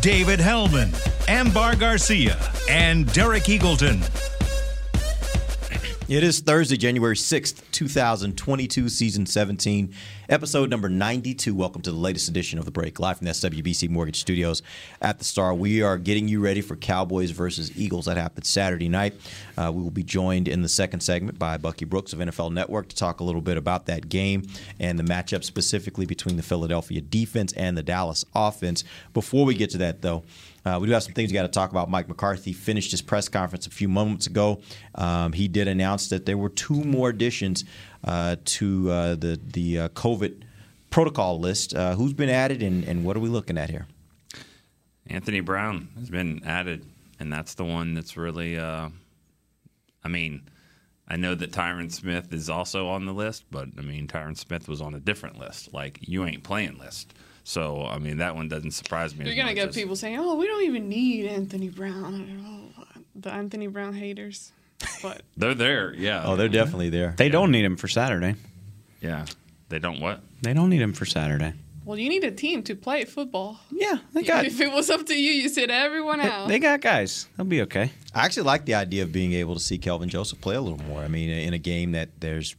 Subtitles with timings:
[0.00, 0.90] David Helman,
[1.28, 2.38] Ambar Garcia,
[2.70, 4.00] and Derek Eagleton.
[6.10, 9.94] It is Thursday, January 6th, 2022, season 17,
[10.28, 11.54] episode number 92.
[11.54, 14.60] Welcome to the latest edition of The Break, live from the SWBC Mortgage Studios
[15.00, 15.54] at the Star.
[15.54, 18.06] We are getting you ready for Cowboys versus Eagles.
[18.06, 19.14] That happens Saturday night.
[19.56, 22.88] Uh, we will be joined in the second segment by Bucky Brooks of NFL Network
[22.88, 24.48] to talk a little bit about that game
[24.80, 28.82] and the matchup specifically between the Philadelphia defense and the Dallas offense.
[29.14, 30.24] Before we get to that, though,
[30.64, 31.90] uh, we do have some things we got to talk about.
[31.90, 34.60] Mike McCarthy finished his press conference a few moments ago.
[34.94, 37.64] Um, he did announce that there were two more additions
[38.04, 40.42] uh, to uh, the the uh, COVID
[40.90, 41.74] protocol list.
[41.74, 43.86] Uh, who's been added, and, and what are we looking at here?
[45.06, 46.84] Anthony Brown has been added,
[47.18, 48.58] and that's the one that's really.
[48.58, 48.90] Uh,
[50.02, 50.42] I mean,
[51.08, 54.68] I know that Tyron Smith is also on the list, but I mean, Tyron Smith
[54.68, 57.14] was on a different list, like you ain't playing list.
[57.44, 59.24] So I mean, that one doesn't surprise me.
[59.24, 62.72] You're as gonna much get as- people saying, "Oh, we don't even need Anthony Brown."
[62.78, 64.52] I the Anthony Brown haters,
[65.02, 66.22] but They're there, yeah.
[66.24, 67.14] Oh, they're definitely there.
[67.16, 68.36] They don't need him for Saturday.
[69.00, 69.26] yeah.
[69.68, 70.20] They don't what?
[70.42, 71.52] They don't need him for Saturday.
[71.84, 73.60] well, you need a team to play football.
[73.70, 76.48] Yeah, they got if it was up to you, you sit everyone out.
[76.48, 77.28] they got guys.
[77.36, 77.92] They'll be okay.
[78.14, 80.82] I actually like the idea of being able to see Kelvin Joseph play a little
[80.86, 81.02] more.
[81.02, 82.56] I mean, in a game that there's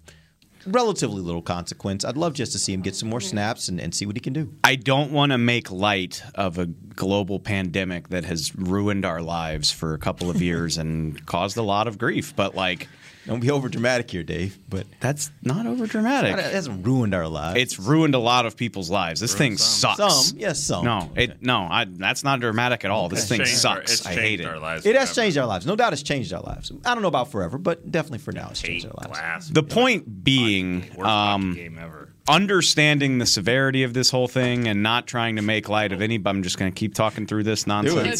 [0.65, 3.93] relatively little consequence, I'd love just to see him get some more snaps and, and
[3.93, 4.53] see what he can do.
[4.63, 9.71] I don't want to make light of a global pandemic that has ruined our lives
[9.71, 12.87] for a couple of years and caused a lot of grief, but like
[13.27, 16.35] Don't be over dramatic here, Dave, but that's not over it dramatic.
[16.39, 17.59] hasn't ruined our lives.
[17.59, 19.19] It's ruined a lot of people's lives.
[19.19, 19.95] This thing some.
[19.95, 20.27] sucks.
[20.29, 20.83] some, yes, some.
[20.85, 23.09] No, it no, I, that's not dramatic at all.
[23.09, 23.93] This thing Changed our- sucks.
[23.99, 24.45] it's I hate it.
[24.47, 25.65] Our lives It has changed our lives.
[25.67, 26.71] No doubt it's changed our lives.
[26.83, 29.19] I don't know about forever, but definitely for now it's changed our lives.
[29.19, 29.47] glass.
[29.49, 32.09] The point being, um, game ever.
[32.27, 36.17] understanding the severity of this whole thing and not trying to make light of any.
[36.17, 38.19] But I'm just going to keep talking through this nonsense.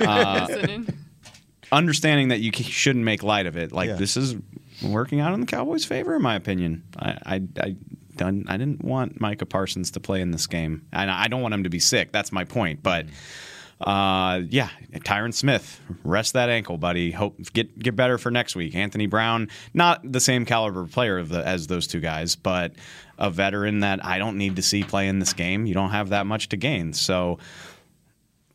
[0.00, 0.86] That's
[1.72, 3.72] Understanding that you shouldn't make light of it.
[3.72, 3.94] Like Yeah.
[3.96, 4.36] this is
[4.82, 6.84] working out in the Cowboys' favor, in my opinion.
[6.98, 7.76] I I, I
[8.16, 8.44] done.
[8.48, 11.64] I didn't want Micah Parsons to play in this game, and I don't want him
[11.64, 12.12] to be sick.
[12.12, 12.82] That's my point.
[12.82, 13.06] But.
[13.78, 17.10] Uh, yeah, Tyron Smith, rest that ankle, buddy.
[17.10, 18.74] Hope get get better for next week.
[18.74, 22.72] Anthony Brown, not the same caliber player of the, as those two guys, but
[23.18, 25.66] a veteran that I don't need to see play in this game.
[25.66, 27.38] You don't have that much to gain, so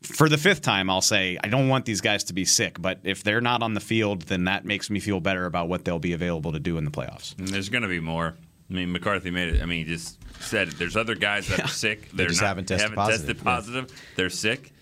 [0.01, 2.99] for the fifth time, I'll say I don't want these guys to be sick, but
[3.03, 5.99] if they're not on the field, then that makes me feel better about what they'll
[5.99, 7.37] be available to do in the playoffs.
[7.37, 8.35] And there's going to be more.
[8.69, 9.61] I mean, McCarthy made it.
[9.61, 10.79] I mean, he just said it.
[10.79, 12.09] There's other guys that are sick.
[12.11, 13.27] They're just not, haven't tested haven't positive.
[13.27, 14.03] tested positive.
[14.15, 14.73] They're sick.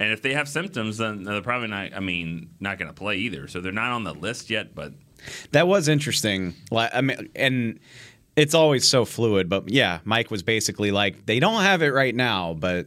[0.00, 1.94] And if they have symptoms, then they're probably not.
[1.94, 3.48] I mean, not going to play either.
[3.48, 4.74] So they're not on the list yet.
[4.74, 4.92] But
[5.52, 6.54] That was interesting.
[6.70, 7.80] Like, I mean, and
[8.36, 12.14] it's always so fluid, but yeah, Mike was basically like, they don't have it right
[12.14, 12.86] now, but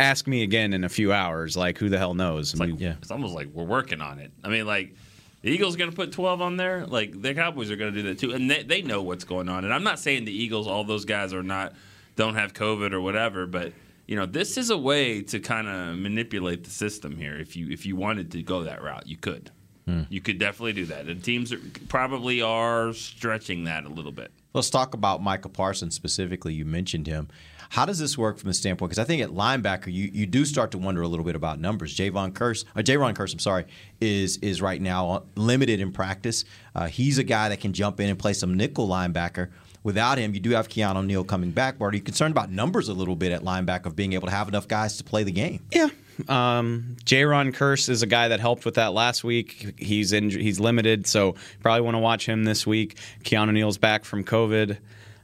[0.00, 1.56] ask me again in a few hours.
[1.56, 2.52] Like, who the hell knows?
[2.52, 4.32] it's like We- it's almost like we're working on it.
[4.44, 4.94] I mean, like
[5.42, 6.86] the Eagles going to put 12 on there.
[6.86, 9.48] Like the Cowboys are going to do that too, and they, they know what's going
[9.48, 9.64] on.
[9.64, 11.74] And I'm not saying the Eagles, all those guys are not
[12.16, 13.72] don't have COVID or whatever, but
[14.06, 17.36] you know, this is a way to kind of manipulate the system here.
[17.36, 19.50] If you if you wanted to go that route, you could.
[19.86, 20.02] Hmm.
[20.10, 21.06] You could definitely do that.
[21.06, 24.30] And teams are, probably are stretching that a little bit.
[24.52, 26.52] Let's talk about Micah Parsons specifically.
[26.54, 27.28] You mentioned him.
[27.70, 28.90] How does this work from the standpoint?
[28.90, 31.60] Because I think at linebacker, you, you do start to wonder a little bit about
[31.60, 31.96] numbers.
[31.96, 33.66] Javon Kearse, or Javon Kearse, I'm sorry,
[34.00, 36.44] is is right now limited in practice.
[36.74, 39.50] Uh, he's a guy that can jump in and play some nickel linebacker.
[39.84, 41.78] Without him, you do have Keanu Neal coming back.
[41.78, 44.34] But are you concerned about numbers a little bit at linebacker of being able to
[44.34, 45.64] have enough guys to play the game?
[45.70, 45.88] Yeah.
[46.28, 49.74] Um, Jayron Kearse is a guy that helped with that last week.
[49.78, 52.98] He's in, he's limited, so probably want to watch him this week.
[53.22, 54.76] Keanu Neal's back from COVID.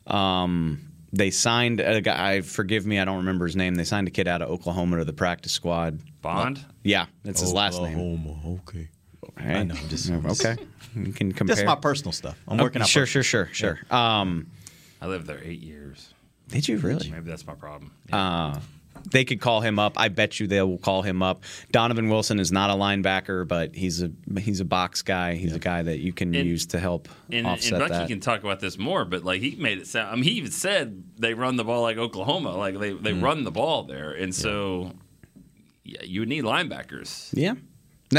[0.06, 0.81] Um,
[1.12, 2.40] they signed a guy.
[2.40, 3.74] Forgive me, I don't remember his name.
[3.74, 6.00] They signed a kid out of Oklahoma to the practice squad.
[6.22, 6.64] Bond?
[6.82, 7.98] Yeah, that's his last name.
[7.98, 8.88] Oklahoma, okay.
[9.38, 10.56] Hey, I know, I'm just- okay.
[10.94, 11.56] You can compare.
[11.56, 12.38] That's my personal stuff.
[12.48, 12.88] I'm working Okay, out.
[12.88, 13.96] Sure, personal- sure, sure, sure.
[13.96, 14.46] Um,
[15.00, 16.14] I lived there eight years.
[16.48, 17.10] did you really?
[17.10, 17.92] Maybe that's my problem.
[18.12, 18.58] Uh,
[19.10, 19.94] they could call him up.
[19.96, 21.42] I bet you they will call him up.
[21.72, 25.34] Donovan Wilson is not a linebacker, but he's a he's a box guy.
[25.34, 28.08] He's a guy that you can And- use to help And, offset and Bucky that.
[28.08, 30.10] can talk about this more, but like he made it sound.
[30.10, 33.22] I mean, he even said they run the ball like Oklahoma, like they, they mm.
[33.22, 34.92] run the ball there, and so
[35.84, 37.30] yeah, you would need linebackers.
[37.32, 37.54] Yeah.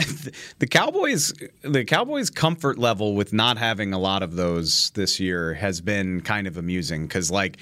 [0.59, 5.53] the Cowboys the Cowboys comfort level with not having a lot of those this year
[5.53, 7.57] has been kind of amusing cuz like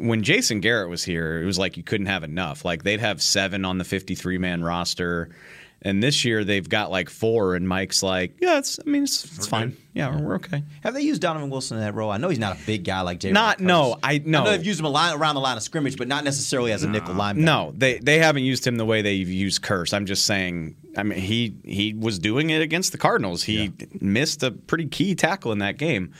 [0.00, 3.20] when Jason Garrett was here it was like you couldn't have enough like they'd have
[3.22, 5.28] 7 on the 53 man roster
[5.82, 9.24] and this year they've got like 4 and Mike's like yeah it's I mean it's,
[9.36, 12.10] it's fine yeah we're, we're okay Have they used Donovan Wilson in that role?
[12.10, 13.32] I know he's not a big guy like Jay.
[13.32, 14.44] Not- no, I- no.
[14.44, 16.82] know they've used him a line, around the line of scrimmage, but not necessarily as
[16.84, 17.36] a nickel linebacker.
[17.38, 19.92] No, they they haven't used him the way they've used Kearse.
[19.92, 20.76] I'm just saying.
[20.96, 23.42] I mean, he he was doing it against the Cardinals.
[23.42, 26.12] He missed a pretty key tackle in that game.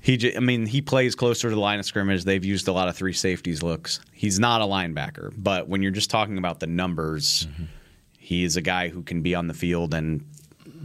[0.00, 2.24] He, j- I mean, he plays closer to the line of scrimmage.
[2.24, 4.00] They've used a lot of three safeties looks.
[4.12, 7.46] He's not a linebacker, but when you're just talking about the numbers,
[8.18, 10.24] he is a guy who can be on the field and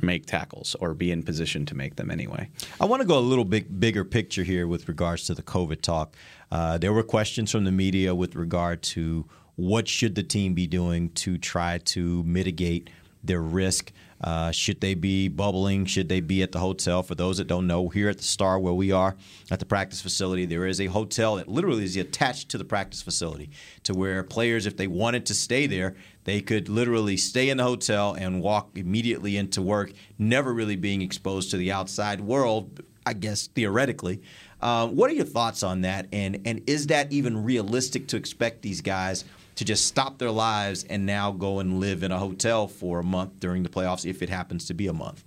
[0.02, 2.50] make tackles or be in position to make them anyway.
[2.82, 5.82] I want to go a little bit bigger picture here with regards to the COVID
[5.82, 6.16] talk.
[6.52, 9.26] Uh, there were questions from the media with regard to
[9.56, 12.90] what should the team be doing to try to mitigate
[13.24, 13.92] their risk.
[14.24, 15.86] Uh, should they be bubbling?
[15.86, 17.04] Should they be at the hotel?
[17.04, 19.18] For those that don't know, here at the Star, where we are
[19.52, 23.02] at the practice facility, there is a hotel that literally is attached to the practice
[23.02, 23.50] facility,
[23.84, 27.64] to where players, if they wanted to stay there, they could literally stay in the
[27.64, 32.82] hotel and walk immediately into work, never really being exposed to the outside world.
[33.06, 34.22] I guess theoretically.
[34.62, 36.08] Um, what are your thoughts on that?
[36.14, 39.26] And and is that even realistic to expect these guys?
[39.56, 43.04] To just stop their lives and now go and live in a hotel for a
[43.04, 45.24] month during the playoffs if it happens to be a month.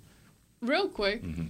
[0.60, 1.46] Real quick, mm-hmm.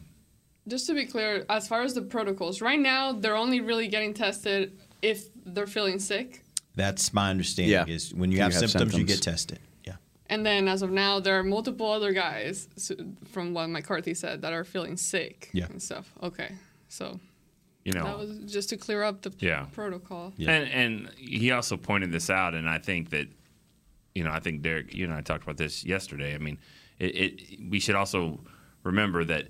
[0.69, 4.13] just to be clear, as far as the protocols, right now they're only really getting
[4.13, 6.43] tested if they're feeling sick.
[6.75, 7.73] That's my understanding.
[7.73, 7.87] Yeah.
[7.87, 9.61] Is when you You have, have symptoms, you get tested.
[9.85, 9.95] Yeah.
[10.27, 12.69] And then as of now, there are multiple other guys,
[13.31, 15.67] from what McCarthy said, that are feeling sick Yeah.
[15.67, 16.13] and stuff.
[16.23, 16.53] Okay,
[16.89, 17.19] so
[17.87, 19.67] You know, that was just to clear up the Yeah.
[19.73, 20.33] protocol.
[20.37, 20.51] Yeah.
[20.51, 23.29] And and he also pointed this out, and I think that,
[24.15, 26.35] you know, I think Derek, you and I talked about this yesterday.
[26.35, 26.59] I mean,
[26.99, 28.41] it, it we should also
[28.83, 29.49] remember that,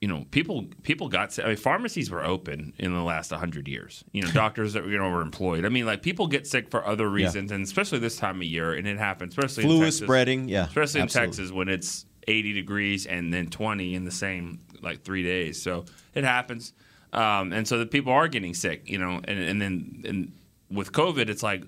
[0.00, 1.32] you know, people people got.
[1.32, 1.44] sick.
[1.44, 4.02] I mean, pharmacies were open in the last hundred years.
[4.12, 5.66] You know, doctors that you know were employed.
[5.66, 8.72] I mean, like people get sick for other reasons, and especially this time of year,
[8.72, 10.48] and it happens, especially in Flu Texas, is spreading.
[10.48, 10.66] Yeah.
[10.68, 11.08] especially in.
[11.08, 15.60] Texas when it's 80 degrees and then 20 in the same like three days.
[15.60, 15.84] So
[16.14, 16.72] it happens,
[17.12, 19.20] um, and so the people are getting sick, you know.
[19.24, 20.32] And and then and
[20.70, 21.64] with COVID, it's like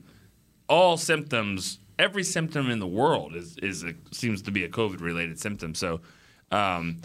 [0.68, 5.00] all symptoms, every symptom in the world is is a, seems to be a COVID
[5.00, 5.74] related symptom.
[5.74, 6.00] So.
[6.52, 7.00] Um,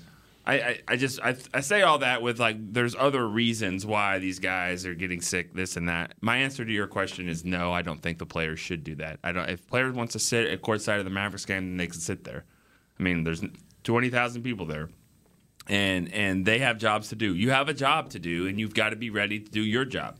[0.47, 4.19] I, I, I just I, I say all that with like there's other reasons why
[4.19, 6.13] these guys are getting sick this and that.
[6.21, 7.71] My answer to your question is no.
[7.71, 9.19] I don't think the players should do that.
[9.23, 9.49] I don't.
[9.49, 12.23] If players wants to sit at courtside of the Mavericks game, then they can sit
[12.23, 12.45] there.
[12.99, 13.43] I mean, there's
[13.83, 14.89] twenty thousand people there,
[15.67, 17.35] and and they have jobs to do.
[17.35, 19.85] You have a job to do, and you've got to be ready to do your
[19.85, 20.17] job,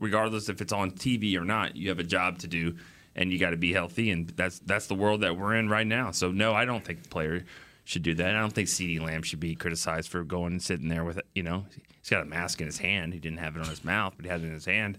[0.00, 1.76] regardless if it's on TV or not.
[1.76, 2.76] You have a job to do,
[3.14, 5.86] and you got to be healthy, and that's that's the world that we're in right
[5.86, 6.10] now.
[6.12, 7.44] So no, I don't think the player
[7.84, 8.34] should do that.
[8.34, 11.20] I don't think CeeDee Lamb should be criticized for going and sitting there with.
[11.34, 11.66] You know,
[12.00, 13.12] he's got a mask in his hand.
[13.12, 14.98] He didn't have it on his mouth, but he had it in his hand.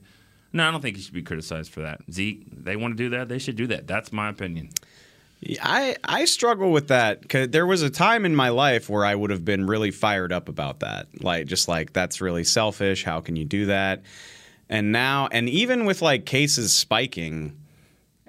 [0.54, 2.02] No, I don't think he should be criticized for that.
[2.12, 3.28] Zeke, they want to do that.
[3.28, 3.88] They should do that.
[3.88, 4.70] That's my opinion.
[5.62, 9.14] I I struggle with that because there was a time in my life where I
[9.14, 13.04] would have been really fired up about that, like just like that's really selfish.
[13.04, 14.02] How can you do that?
[14.70, 17.56] And now, and even with like cases spiking,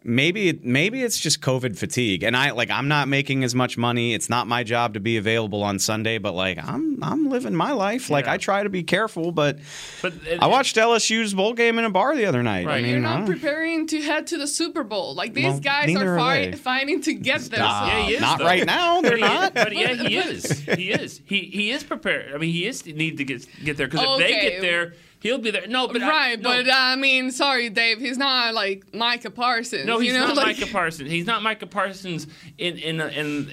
[0.08, 2.22] maybe maybe it's just COVID fatigue.
[2.22, 4.14] And I like I'm not making as much money.
[4.14, 7.72] It's not my job to be available on Sunday, but like I'm I'm living my
[7.72, 8.10] life.
[8.10, 8.32] Like Yeah.
[8.32, 9.58] I try to be careful, but
[10.02, 12.66] But it- I watched LSU's bowl game in a bar the other night.
[12.66, 15.14] I mean, You're not preparing to head to the Super Bowl.
[15.14, 17.60] Like these Well, guys are are fi- fighting to get there.
[17.60, 17.86] Stop.
[17.88, 18.44] Yeah, he is, not though.
[18.46, 19.00] right now.
[19.02, 19.54] They're not.
[19.54, 20.50] But yeah, he is.
[20.60, 21.20] He is.
[21.24, 22.34] He he is prepared.
[22.34, 25.38] I mean, he is need to get get there because if they get there, he'll
[25.38, 25.66] be there.
[25.66, 26.48] No, but I- right, no.
[26.50, 27.98] but uh, I mean, sorry, Dave.
[27.98, 29.84] He's not like Micah Parsons.
[29.86, 30.28] no, he's you know?
[30.28, 31.10] not like, Micah Parsons.
[31.10, 32.26] He's not Micah Parsons.
[32.56, 33.50] In in in.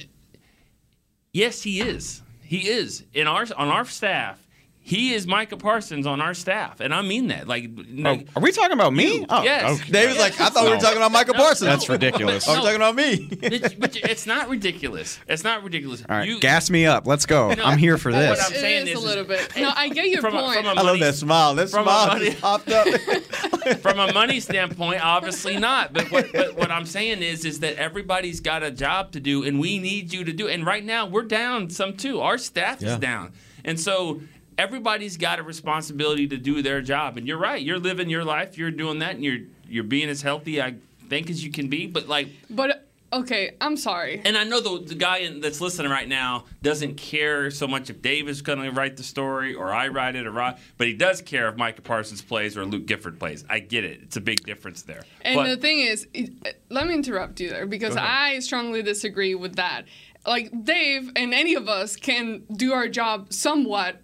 [1.34, 2.22] Yes, he is.
[2.42, 4.45] He is in our on our staff.
[4.88, 7.48] He is Micah Parsons on our staff, and I mean that.
[7.48, 9.26] Like, Oh, like are we talking about me?
[9.28, 9.82] Oh, yes.
[9.82, 9.92] okay.
[9.92, 11.68] David's like, I thought we were talking about Michael No, Parsons.
[11.72, 12.48] That's ridiculous.
[12.48, 12.64] I was No.
[12.66, 13.28] talking about me.
[13.60, 15.18] but, but it's not ridiculous.
[15.28, 16.04] It's not ridiculous.
[16.08, 17.08] All right, You- gas me up.
[17.08, 17.52] Let's go.
[17.56, 18.46] No, I'm here for but what this.
[18.48, 19.52] I'm saying is is- a little bit.
[19.58, 20.58] No, I get your From a- point.
[20.58, 21.56] from a I love that smile.
[21.56, 22.88] That From a smile money- just popped up.
[23.82, 25.94] from a money standpoint, obviously not.
[25.94, 29.44] But what, but what I'm saying is, is that everybody's got a job to do,
[29.44, 30.46] and we need you to do.
[30.46, 30.54] it.
[30.54, 32.22] And right now, we're down some too.
[32.22, 32.94] Our staff Yeah.
[32.94, 33.32] is down,
[33.64, 34.22] and so
[34.58, 37.18] everybody's got a responsibility to do their job.
[37.18, 37.62] And you're right.
[37.62, 38.58] You're living your life.
[38.58, 40.76] You're doing that, and you're you're being as healthy, I
[41.10, 41.88] think, as you can be.
[41.88, 42.76] But like, but uh,
[43.14, 44.22] okay, I'm sorry.
[44.26, 47.90] And I know the, the guy in, that's listening right now doesn't care so much
[47.90, 50.88] if Dave is going to write the story or I write it or Rod, but
[50.88, 53.44] he does care if Micah Parsons plays or Luke Gifford plays.
[53.50, 54.02] I get it.
[54.04, 55.04] It's a big difference there.
[55.22, 59.36] And But- the thing is, uh, let me interrupt you there because I strongly disagree
[59.36, 59.86] with that.
[60.28, 64.02] Like Dave and any of us can do our job somewhat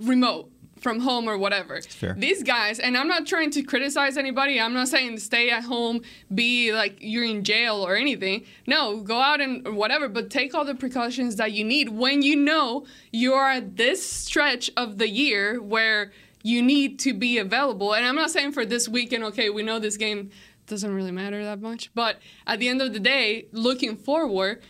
[0.00, 1.80] remote from home or whatever.
[1.82, 2.14] fair.
[2.16, 4.60] These guys, and I'm not trying to criticize anybody.
[4.60, 6.02] I'm not saying stay at home,
[6.34, 8.44] be like you're in jail or anything.
[8.66, 12.36] No, go out and whatever, but take all the precautions that you need when you
[12.36, 17.94] know you're at this stretch of the year where you need to be available.
[17.94, 20.30] And I'm not saying for this weekend, okay, we know this game
[20.66, 24.62] doesn't really matter that much, but at the end of the day, looking forward,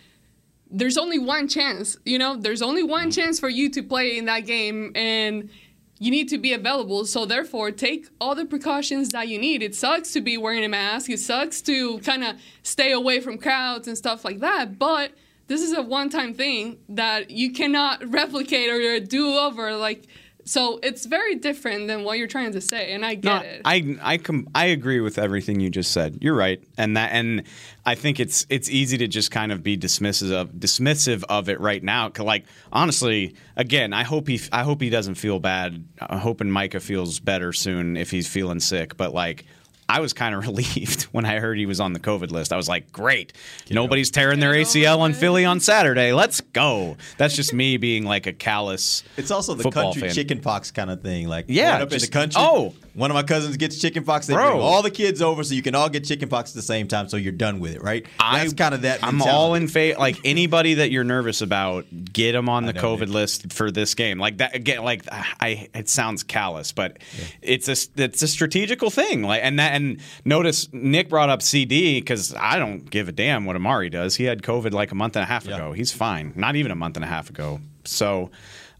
[0.70, 3.14] there's only one chance, you know, there's only one mm.
[3.14, 5.50] chance for you to play in that game and
[5.98, 7.04] you need to be available.
[7.04, 9.62] So therefore, take all the precautions that you need.
[9.62, 11.10] It sucks to be wearing a mask.
[11.10, 15.12] It sucks to kind of stay away from crowds and stuff like that, but
[15.48, 20.06] this is a one-time thing that you cannot replicate or do over like
[20.50, 23.62] so it's very different than what you're trying to say and I get No, it.
[23.64, 26.18] I I com- I agree with everything you just said.
[26.20, 27.44] You're right, and that and
[27.86, 31.60] I think it's it's easy to just kind of be dismissive of dismissive of it
[31.60, 32.10] right now.
[32.18, 35.84] Like honestly, again, I hope he I hope he doesn't feel bad.
[36.00, 38.96] I'm hoping Micah feels better soon if he's feeling sick.
[38.96, 39.44] But like.
[39.90, 42.52] I was kind of relieved when I heard he was on the COVID list.
[42.52, 43.32] I was like, great.
[43.70, 45.12] Nobody's tearing their ACL over on.
[45.14, 46.12] Philly on Saturday.
[46.12, 46.96] Let's go.
[47.18, 49.02] That's just me being like a callous.
[49.16, 50.14] It's also the football country fan.
[50.14, 51.28] chicken pox kind of thing.
[51.28, 52.40] Like Yeah, growing up just- in the country.
[52.42, 52.74] oh.
[52.94, 54.26] one of my cousins gets chicken pox.
[54.26, 54.50] They Bro.
[54.50, 56.88] bring all the kids over so you can all get chicken pox at the same
[56.88, 57.08] time.
[57.08, 58.04] So you're done with it, right?
[58.18, 59.02] I, That's kind of that.
[59.04, 59.36] I'm mentality.
[59.36, 59.98] all in favor.
[59.98, 63.08] Like anybody that you're nervous about, get them on the know, COVID Nick.
[63.10, 64.18] list for this game.
[64.18, 64.82] Like that again.
[64.84, 66.98] Like I, it sounds callous, but
[67.42, 69.22] it's a it's a strategical thing.
[69.22, 69.79] Like and that and
[70.24, 74.16] notice Nick brought up CeeDee because I don't give a damn what Amari does.
[74.16, 75.56] He had COVID like a month and a half Yeah.
[75.56, 75.72] ago.
[75.72, 76.32] He's fine.
[76.36, 77.60] Not even a month and a half ago.
[77.84, 78.30] So,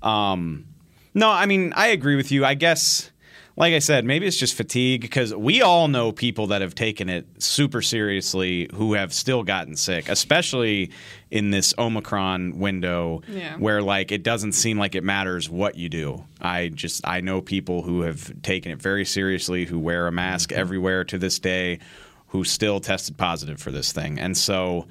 [0.03, 0.67] um,
[1.15, 2.45] no, I mean I agree with you.
[2.45, 3.11] I guess
[3.57, 7.09] like I said, maybe it's just fatigue because we all know people that have taken
[7.09, 10.91] it super seriously who have still gotten sick, especially
[11.31, 13.57] in this Omicron window Yeah.
[13.57, 16.25] where like it doesn't seem like it matters what you do.
[16.41, 20.51] I just I know people who have taken it very seriously who wear a mask
[20.51, 20.61] mm-hmm.
[20.61, 21.81] everywhere to this day
[22.29, 24.19] who still tested positive for this thing.
[24.19, 24.87] And so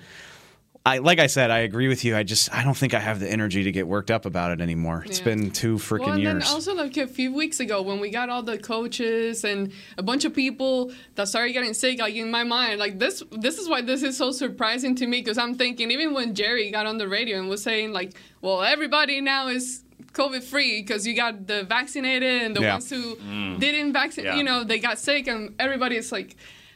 [0.86, 2.16] I like I said, I agree with you.
[2.16, 4.62] I just I don't think I have the energy to get worked up about it
[4.62, 5.04] anymore.
[5.06, 5.26] It's Yeah.
[5.26, 6.00] been two freaking years.
[6.08, 6.44] well, and years.
[6.46, 10.04] then also like a few weeks ago when we got all the coaches and a
[10.04, 13.68] bunch of people that started getting sick, like in my mind, like this this is
[13.68, 16.98] why this is so surprising to me because I'm thinking even when Jerry got on
[16.98, 19.84] the radio and was saying like, well, everybody now is
[20.14, 22.74] COVID free because you got the vaccinated and the Yeah.
[22.76, 23.16] ones who
[23.60, 24.38] didn't vaccinate, Yeah.
[24.38, 26.36] you know, they got sick and everybody is like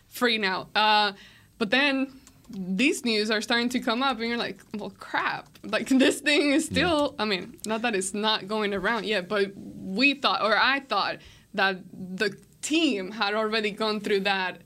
[0.09, 0.67] free now.
[0.75, 1.13] Uh,
[1.57, 2.11] but then
[2.55, 5.47] these news are starting to come up and you're like well crap.
[5.63, 9.51] Like this thing is still i mean not that it's not going around yet but
[9.55, 11.17] we thought or i thought
[11.53, 14.61] that the team had already gone through that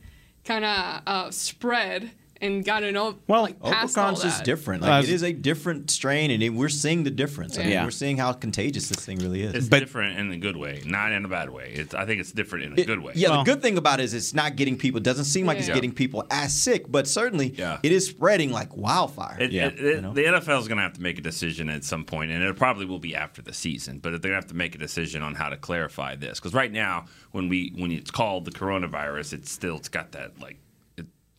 [0.46, 4.46] kind of uh, spread and gotten over Well, like past all Omicron's just that.
[4.46, 4.84] different.
[4.84, 7.58] Uh, Like it is a different strain, and it, we're seeing the difference.
[7.58, 7.84] I mean, Yeah.
[7.86, 9.54] we're seeing how contagious this thing really is.
[9.54, 11.72] It's But- different in a good way, not in a bad way.
[11.76, 13.14] It's, I think it's different in a It- good way.
[13.16, 14.98] Yeah, Well- the good thing about it is it's not getting people.
[15.00, 17.80] It doesn't seem like it's getting people as sick, but certainly Yeah.
[17.84, 19.38] it is spreading like wildfire.
[19.40, 19.68] It, Yeah.
[19.68, 20.14] it- it- You know?
[20.14, 22.56] The NFL is going to have to make a decision at some point, and it
[22.56, 24.00] probably will be after the season.
[24.00, 26.54] But they're going to have to make a decision on how to clarify this, because
[26.54, 30.58] right now, when we when it's called the coronavirus, it's still it's got that like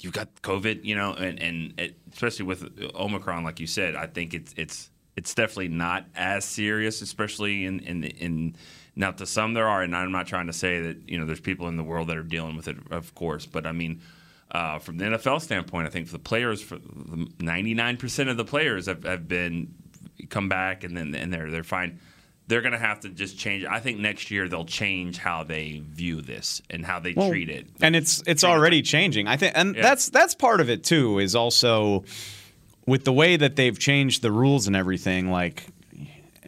[0.01, 2.65] you've got COVID, you know, and and it, especially with
[2.95, 7.81] Omicron, like you said, I think it's it's it's definitely not as serious, especially in
[7.81, 8.57] in in.
[8.97, 11.41] Now, to some there are, and I'm not trying to say that you know there's
[11.41, 14.01] people in the world that are dealing with it, of course, but I mean,
[14.51, 18.45] uh, from the NFL standpoint, I think for the players, for the 99% of the
[18.45, 19.75] players have, have been
[20.31, 22.01] come back and then and they're they're fine.
[22.49, 23.65] They're going to have to just change.
[23.65, 27.49] I think next year they'll change how they view this and how they Well, treat
[27.51, 27.67] it.
[27.81, 29.29] and it's it's already changing.
[29.29, 29.83] I think, and Yeah.
[29.83, 31.19] that's that's part of it too.
[31.19, 32.05] Is also
[32.87, 35.31] with the way that they've changed the rules and everything.
[35.31, 35.67] Like,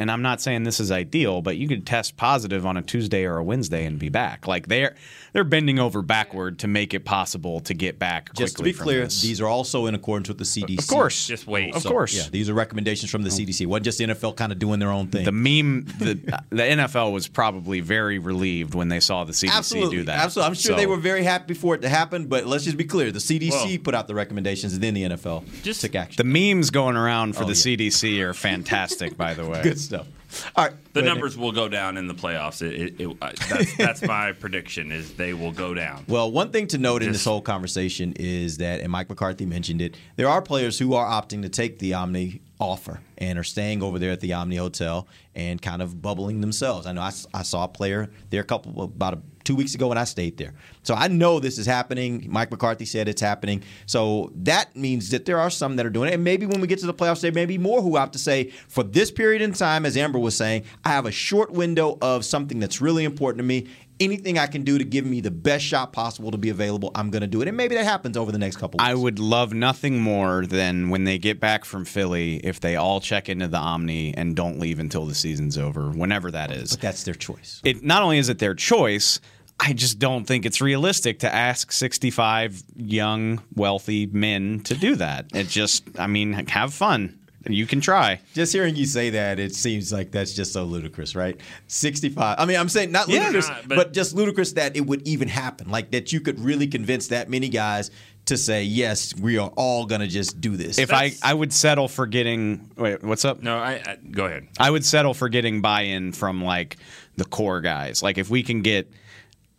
[0.00, 3.24] and I'm not saying this is ideal, but you could test positive on a Tuesday
[3.24, 4.48] or a Wednesday and be back.
[4.48, 4.96] Like they're
[5.32, 8.32] they're bending over backward to make it possible to get back.
[8.34, 9.22] Just to be from clear, this.
[9.22, 10.78] these are also in accordance with the CDC.
[10.80, 11.74] of course, Just wait.
[11.74, 13.60] Of So, course, Yeah, these are recommendations from the CDC.
[13.60, 13.68] It oh.
[13.68, 15.24] wasn't just the NFL kind of doing their own thing.
[15.24, 16.14] The meme, the
[16.50, 20.18] the NFL was probably very relieved when they saw the CDC Absolutely, do that.
[20.18, 20.48] absolutely.
[20.48, 23.12] I'm sure they were very happy for it to happen, but let's just be clear:
[23.12, 26.16] the CDC Well- put out the recommendations, and then the NFL Just- took action.
[26.16, 27.76] The memes going around for Oh, the yeah.
[27.76, 29.62] CDC are fantastic, by the way.
[29.62, 30.52] Good stuff.
[30.54, 30.74] All right.
[30.92, 32.62] The numbers will go down in the playoffs.
[32.62, 34.92] It, it, it, that's, that's my prediction.
[34.92, 36.04] Is they will go down.
[36.06, 39.82] Well, one thing to note in this whole conversation is that, and Mike McCarthy mentioned
[39.82, 43.82] it, there are players who are opting to take the Omni offer and are staying
[43.82, 46.86] over there at the Omni Hotel and kind of bubbling themselves.
[46.86, 49.98] I know I saw a player there a couple about a, two weeks ago when
[49.98, 52.26] I stayed there, so I know this is happening.
[52.28, 56.10] Mike McCarthy said it's happening, so that means that there are some that are doing
[56.10, 58.10] it, and maybe when we get to the playoffs, there may be more who have
[58.10, 61.52] to say, for this period in time, as Amber was saying, I have a short
[61.52, 63.68] window of something that's really important to me
[64.00, 67.10] anything I can do to give me the best shot possible to be available, I'm
[67.10, 67.48] going to do it.
[67.48, 68.90] And maybe that happens over the next couple weeks.
[68.90, 73.00] I would love nothing more than when they get back from Philly if they all
[73.00, 76.70] check into the Omni and don't leave until the season's over, whenever that is.
[76.70, 77.60] But that's their choice.
[77.64, 79.20] It not only is it their choice,
[79.62, 85.26] I just don't think it's realistic to ask 65 young, wealthy men to do that.
[85.34, 87.18] It just, I mean, have fun.
[87.48, 88.20] You can try.
[88.34, 91.40] Just hearing you say that, it seems like that's just so ludicrous, right?
[91.68, 92.36] 65.
[92.38, 93.20] I mean, I'm saying not Yeah.
[93.20, 95.70] ludicrous, Nah, but, but- just ludicrous that it would even happen.
[95.70, 97.90] Like that you could really convince that many guys
[98.26, 100.78] to say, yes, we are all going to just do this.
[100.78, 103.42] If I, That's- I would settle for getting, wait, what's up?
[103.42, 104.46] No, I, I go ahead.
[104.58, 106.76] I would settle for getting buy-in from like
[107.16, 108.02] the core guys.
[108.02, 108.92] Like if we can get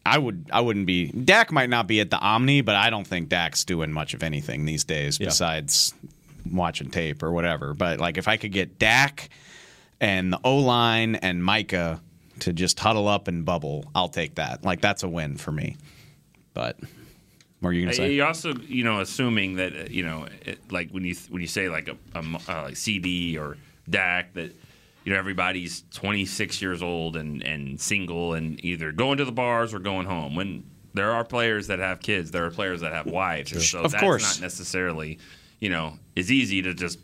[0.06, 3.06] I would I wouldn't be Dak might not be at the Omni, but I don't
[3.06, 5.94] think Dak's doing much of anything these days besides
[6.50, 7.74] watching tape or whatever.
[7.74, 9.30] But like if I could get Dak
[10.00, 12.02] and the O line and Micah
[12.40, 14.64] to just huddle up and bubble, I'll take that.
[14.64, 15.78] Like that's a win for me.
[16.54, 16.78] But
[17.60, 18.14] what are you gonna say?
[18.14, 21.48] You also, you know, assuming that uh, you know, it, like when you when you
[21.48, 23.58] say like a, a uh, like CeeDee or
[23.90, 24.54] Dak, that
[25.04, 29.74] you know everybody's 26 years old and and single and either going to the bars
[29.74, 30.36] or going home.
[30.36, 33.92] When there are players that have kids, there are players that have wives, so Of
[33.92, 34.24] that's course.
[34.24, 35.20] not necessarily,
[35.62, 37.00] you know, it's easy to just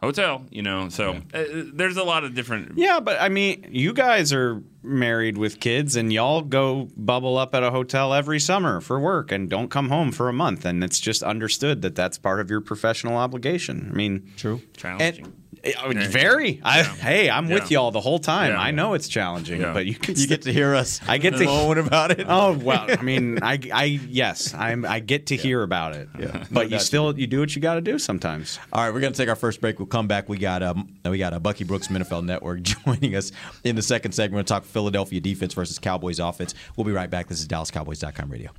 [0.00, 0.88] hotel, you know.
[0.88, 1.44] So uh,
[1.74, 2.78] there's a lot of different.
[2.78, 7.54] Yeah, but I mean, you guys are married with kids and y'all go bubble up
[7.54, 10.64] at a hotel every summer for work and don't come home for a month.
[10.64, 13.88] And it's just understood that that's part of your professional obligation.
[13.92, 14.60] I mean, True.
[14.76, 15.32] Challenging.
[15.64, 16.60] Uh, very.
[16.64, 16.84] I, Yeah.
[16.94, 18.50] Hey, I'm with y'all the whole time.
[18.52, 18.60] Yeah.
[18.60, 19.72] I know it's challenging, Yeah.
[19.72, 22.26] but you can you get to hear us I get to- moan about it.
[22.28, 26.08] Oh well, I mean, I, I yes, I'm, I get to hear about it.
[26.18, 26.44] Yeah.
[26.50, 26.84] But you Gotcha.
[26.84, 28.58] still, you do what you got to do sometimes.
[28.72, 29.78] All right, we're going to take our first break.
[29.78, 30.28] We'll come back.
[30.28, 33.32] We got um, we got uh, Bucky Brooks from NFL Network joining us
[33.64, 34.34] in the second segment.
[34.36, 36.54] We'll talk Philadelphia defense versus Cowboys offense.
[36.76, 37.28] We'll be right back.
[37.28, 38.50] This is DallasCowboys.com radio.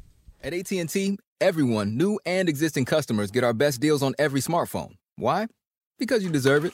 [0.41, 4.95] At AT&T, everyone, new and existing customers, get our best deals on every smartphone.
[5.15, 5.47] Why?
[5.97, 6.73] Because you deserve it.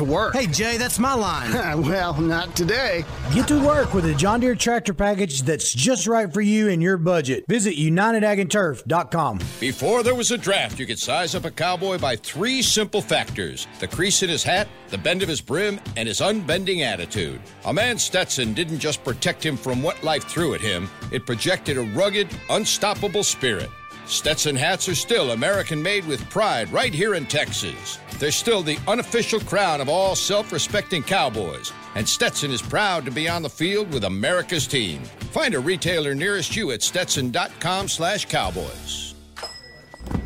[0.00, 0.34] to work.
[0.34, 1.52] Hey, Jay, that's my line.
[1.82, 3.04] well, not today.
[3.34, 6.82] Get to work with a John Deere tractor package that's just right for you and
[6.82, 7.44] your budget.
[7.48, 9.40] Visit UnitedAgAndTurf.com.
[9.60, 13.66] Before there was a draft, you could size up a cowboy by three simple factors
[13.78, 17.40] the crease in his hat, the bend of his brim, and his unbending attitude.
[17.66, 21.76] A man Stetson didn't just protect him from what life threw at him, it projected
[21.76, 23.70] a rugged, unstoppable spirit.
[24.10, 27.98] Stetson hats are still American made with pride right here in Texas.
[28.18, 33.12] They're still the unofficial crown of all self respecting cowboys, and Stetson is proud to
[33.12, 35.04] be on the field with America's team.
[35.30, 39.14] Find a retailer nearest you at stetson.com slash cowboys.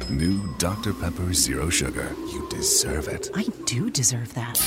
[0.09, 0.95] New Dr.
[0.95, 2.15] Pepper Zero Sugar.
[2.33, 3.29] You deserve it.
[3.35, 4.59] I do deserve that.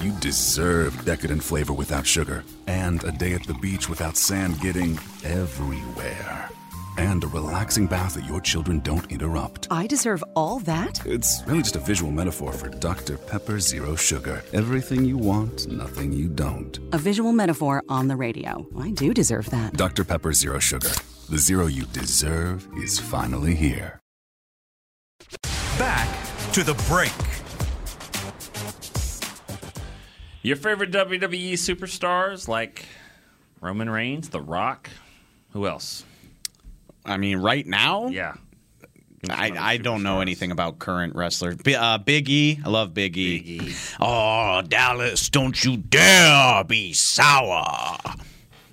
[0.00, 2.42] You deserve decadent flavor without sugar.
[2.66, 6.51] And a day at the beach without sand getting everywhere.
[6.98, 9.66] And a relaxing bath that your children don't interrupt.
[9.70, 11.04] I deserve all that?
[11.06, 13.16] It's really just a visual metaphor for Dr.
[13.16, 14.44] Pepper Zero Sugar.
[14.52, 16.78] Everything you want, nothing you don't.
[16.92, 18.66] A visual metaphor on the radio.
[18.78, 19.72] I do deserve that.
[19.74, 20.04] Dr.
[20.04, 20.90] Pepper Zero Sugar.
[21.30, 23.98] The zero you deserve is finally here.
[25.78, 26.08] Back
[26.52, 27.12] to the break.
[30.42, 32.84] Your favorite WWE superstars like
[33.62, 34.90] Roman Reigns, The Rock,
[35.52, 36.04] who else?
[37.04, 38.34] I mean, right now, Yeah.
[39.30, 41.54] I, I don't know anything about current wrestlers.
[41.56, 43.72] B- uh, Big E, I love Big E.
[44.00, 47.96] Oh, Dallas, don't you dare be sour.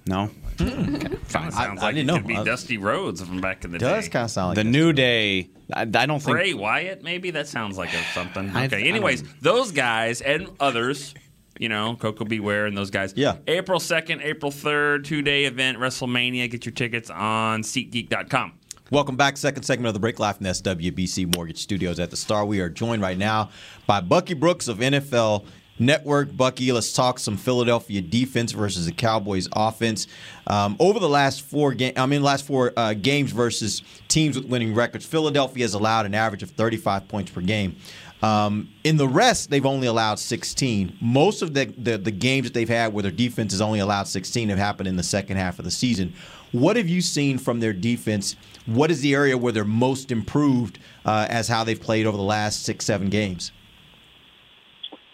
[0.07, 0.31] No.
[0.57, 2.17] Kind of sounds I like didn't it know.
[2.17, 4.09] could be I- Dusty Rhodes from back in the Does day.
[4.09, 5.49] kind of sound like the New Day.
[5.71, 6.35] I, I don't think.
[6.35, 8.49] Bray Wyatt, maybe that sounds like a something.
[8.49, 8.85] Okay.
[8.85, 11.13] I Anyways, those guys and others,
[11.59, 13.13] you know, Coco Beware and those guys.
[13.15, 13.35] Yeah.
[13.47, 16.49] April second, April third, two day event, WrestleMania.
[16.49, 18.53] Get your tickets on SeatGeek.com.
[18.91, 19.37] Welcome back.
[19.37, 22.43] Second segment of the break live from the SWBC Mortgage Studios at the Star.
[22.43, 23.51] We are joined right now
[23.85, 25.45] by Bucky Brooks of NFL
[25.77, 26.35] Network.
[26.35, 30.07] Bucky, let's talk some Philadelphia defense versus the Cowboys offense.
[30.47, 34.47] Um, over the last four game, I mean, last four uh, games versus teams with
[34.47, 37.75] winning records, Philadelphia has allowed an average of 35 points per game.
[38.21, 40.97] Um, in the rest, they've only allowed 16.
[40.99, 44.07] Most of the, the the games that they've had where their defense has only allowed
[44.07, 46.13] 16 have happened in the second half of the season.
[46.51, 48.35] What have you seen from their defense?
[48.65, 52.23] What is the area where they're most improved uh, as how they've played over the
[52.23, 53.51] last six, seven games?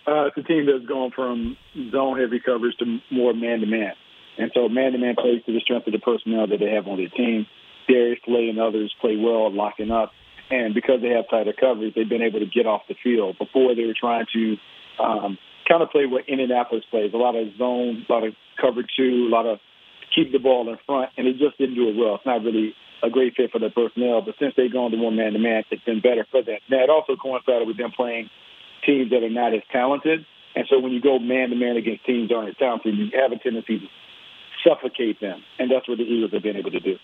[0.07, 1.57] Uh, it's a team that's gone from
[1.91, 3.93] zone heavy coverage to more man to man.
[4.37, 6.87] And so man to man plays to the strength of the personnel that they have
[6.87, 7.47] on their team.
[7.87, 10.11] Darius Slay and others play well locking up.
[10.51, 13.37] And because they have tighter coverage, they've been able to get off the field.
[13.39, 14.57] Before they were trying to
[15.01, 18.81] um, kind of play what Indianapolis plays a lot of zone, a lot of cover
[18.83, 19.59] two, a lot of
[20.13, 22.15] keep the ball in front, and it just didn't do it well.
[22.15, 25.11] It's not really a great fit for their personnel, but since they've gone to more
[25.11, 26.59] man to man, it's been better for them.
[26.69, 28.29] Now, it also coincided with them playing
[28.85, 30.25] teams that are not as talented.
[30.55, 33.09] And so when you go man to man against teams that aren't as talented, you
[33.19, 33.87] have a tendency to
[34.63, 35.43] suffocate them.
[35.59, 36.97] And that's what the Eagles have been able to do.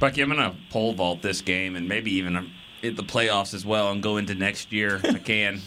[0.00, 3.52] Bucky, I'm going to pole vault this game and maybe even um, hit the playoffs
[3.52, 5.60] as well and go into next year if I can.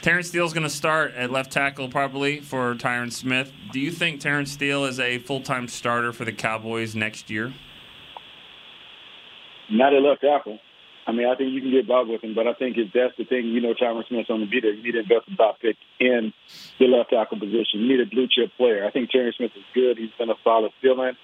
[0.00, 3.52] Terence Steele's going to start at left tackle probably for Tyron Smith.
[3.72, 7.54] Do you think Terence Steele is a full time starter for the Cowboys next year?
[9.70, 10.58] Not at left tackle.
[11.06, 13.16] I mean, I think you can get by with him, but I think if that's
[13.16, 14.72] the thing, you know, Tyron Smith's on the beat there.
[14.72, 16.32] You need to invest a top pick in
[16.80, 17.78] the left tackle position.
[17.80, 18.84] You need a blue chip player.
[18.84, 19.98] I think Terrence Smith is good.
[19.98, 21.16] He's been a solid fill-in.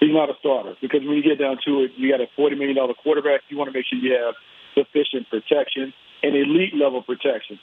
[0.00, 2.56] He's not a starter because when you get down to it, you got a $40
[2.56, 3.42] million quarterback.
[3.48, 4.34] You want to make sure you have
[4.74, 7.60] sufficient protection and elite level protection.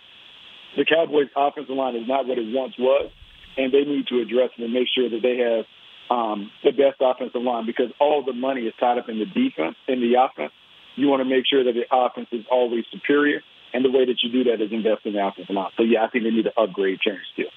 [0.77, 3.09] The Cowboys' offensive line is not what it once was,
[3.57, 5.65] and they need to address it and make sure that they have
[6.09, 9.75] um, the best offensive line because all the money is tied up in the defense,
[9.87, 10.53] in the offense.
[10.95, 13.41] You want to make sure that the offense is always superior,
[13.73, 15.71] and the way that you do that is invest in the offensive line.
[15.77, 17.49] So, yeah, I think they need to upgrade Terence Steele.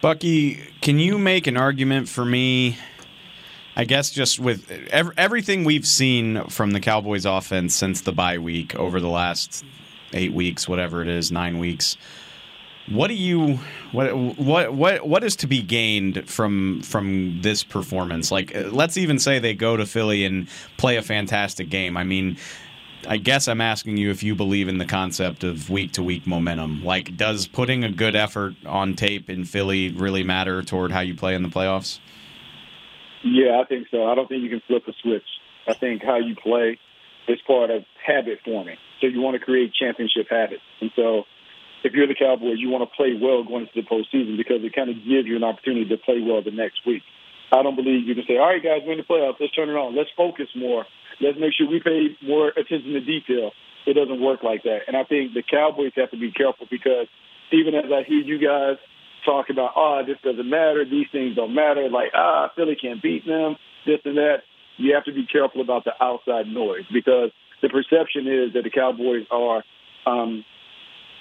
[0.00, 2.78] Bucky, can you make an argument for me?
[3.74, 8.38] I guess just with ev- everything we've seen from the Cowboys offense since the bye
[8.38, 9.64] week over the last
[10.12, 11.96] eight weeks, whatever it is, nine weeks.
[12.88, 13.60] What do you
[13.92, 18.30] what what what what is to be gained from from this performance?
[18.30, 21.96] Like, let's even say they go to Philly and play a fantastic game.
[21.96, 22.36] I mean,
[23.06, 26.26] I guess I'm asking you if you believe in the concept of week to week
[26.26, 26.84] momentum.
[26.84, 31.14] Like, does putting a good effort on tape in Philly really matter toward how you
[31.14, 32.00] play in the playoffs?
[33.24, 34.04] Yeah, I think so.
[34.04, 35.26] I don't think you can flip a switch.
[35.66, 36.78] I think how you play
[37.28, 38.76] is part of habit forming.
[39.00, 40.62] So you want to create championship habits.
[40.80, 41.24] And so
[41.84, 44.74] if you're the Cowboys, you want to play well going into the postseason because it
[44.74, 47.02] kind of gives you an opportunity to play well the next week.
[47.52, 49.38] I don't believe you can say, all right, guys, we're in the playoffs.
[49.38, 49.94] Let's turn it on.
[49.94, 50.86] Let's focus more.
[51.20, 53.52] Let's make sure we pay more attention to detail.
[53.86, 54.86] It doesn't work like that.
[54.88, 57.06] And I think the Cowboys have to be careful because
[57.52, 58.78] even as I hear you guys
[59.24, 63.26] talk about, oh, this doesn't matter, these things don't matter, like, ah, Philly can't beat
[63.26, 63.56] them,
[63.86, 64.42] this and that,
[64.76, 67.30] you have to be careful about the outside noise because
[67.60, 69.62] the perception is that the Cowboys are
[70.06, 70.44] um,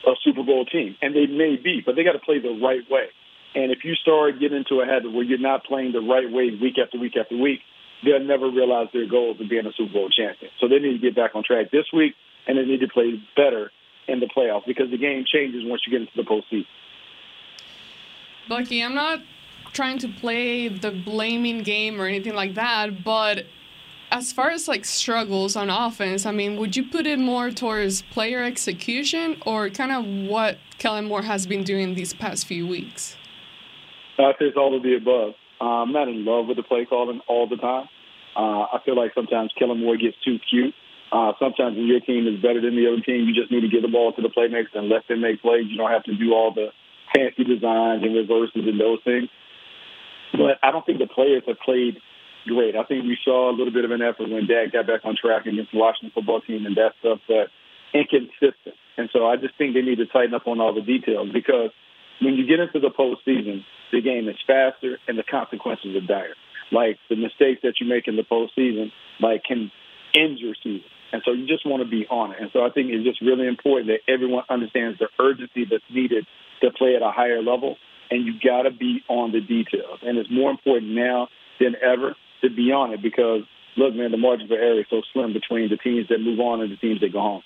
[0.05, 2.81] a Super Bowl team, and they may be, but they got to play the right
[2.89, 3.13] way.
[3.53, 6.49] And if you start getting into a habit where you're not playing the right way
[6.55, 7.59] week after week after week,
[8.03, 10.51] they'll never realize their goals of being a Super Bowl champion.
[10.59, 12.15] So they need to get back on track this week,
[12.47, 13.71] and they need to play better
[14.07, 16.65] in the playoffs because the game changes once you get into the postseason.
[18.47, 19.21] Bucky, I'm not
[19.73, 23.45] trying to play the blaming game or anything like that, but
[24.11, 28.01] as far as like struggles on offense, I mean, would you put it more towards
[28.01, 33.15] player execution or kind of what Kellen Moore has been doing these past few weeks?
[34.19, 35.33] I think it's all of the above.
[35.59, 37.87] Uh, I'm not in love with the play calling all the time.
[38.35, 40.73] Uh, I feel like sometimes Kellen Moore gets too cute.
[41.11, 43.67] Uh, sometimes when your team is better than the other team, you just need to
[43.67, 45.65] give the ball to the playmakers and let them make plays.
[45.67, 46.69] You don't have to do all the
[47.15, 49.29] fancy designs and reverses and those things.
[50.31, 51.97] But I don't think the players have played
[52.45, 52.75] great.
[52.75, 55.15] I think we saw a little bit of an effort when Dak got back on
[55.15, 57.51] track against the Washington football team and that stuff, but
[57.93, 58.75] inconsistent.
[58.97, 61.71] And so I just think they need to tighten up on all the details because
[62.21, 66.35] when you get into the postseason, the game is faster and the consequences are dire.
[66.71, 69.71] Like the mistakes that you make in the postseason, like can
[70.15, 70.87] end your season.
[71.11, 72.37] And so you just want to be on it.
[72.39, 76.25] And so I think it's just really important that everyone understands the urgency that's needed
[76.61, 77.77] to play at a higher level
[78.09, 79.99] and you got to be on the details.
[80.03, 83.43] And it's more important now than ever to be on it because
[83.77, 86.61] look, man, the margin for error is so slim between the teams that move on
[86.61, 87.43] and the teams that go home.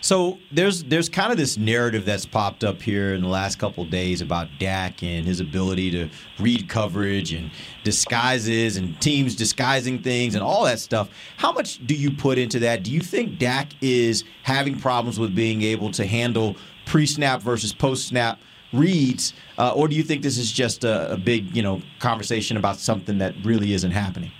[0.00, 3.84] So there's there's kind of this narrative that's popped up here in the last couple
[3.84, 6.08] days about Dak and his ability to
[6.40, 7.52] read coverage and
[7.84, 11.08] disguises and teams disguising things and all that stuff.
[11.36, 12.82] How much do you put into that?
[12.82, 16.56] Do you think Dak is having problems with being able to handle
[16.92, 18.38] pre-snap versus post-snap
[18.74, 22.58] reads, uh, or do you think this is just a, a big you know conversation
[22.58, 24.30] about something that really isn't happening?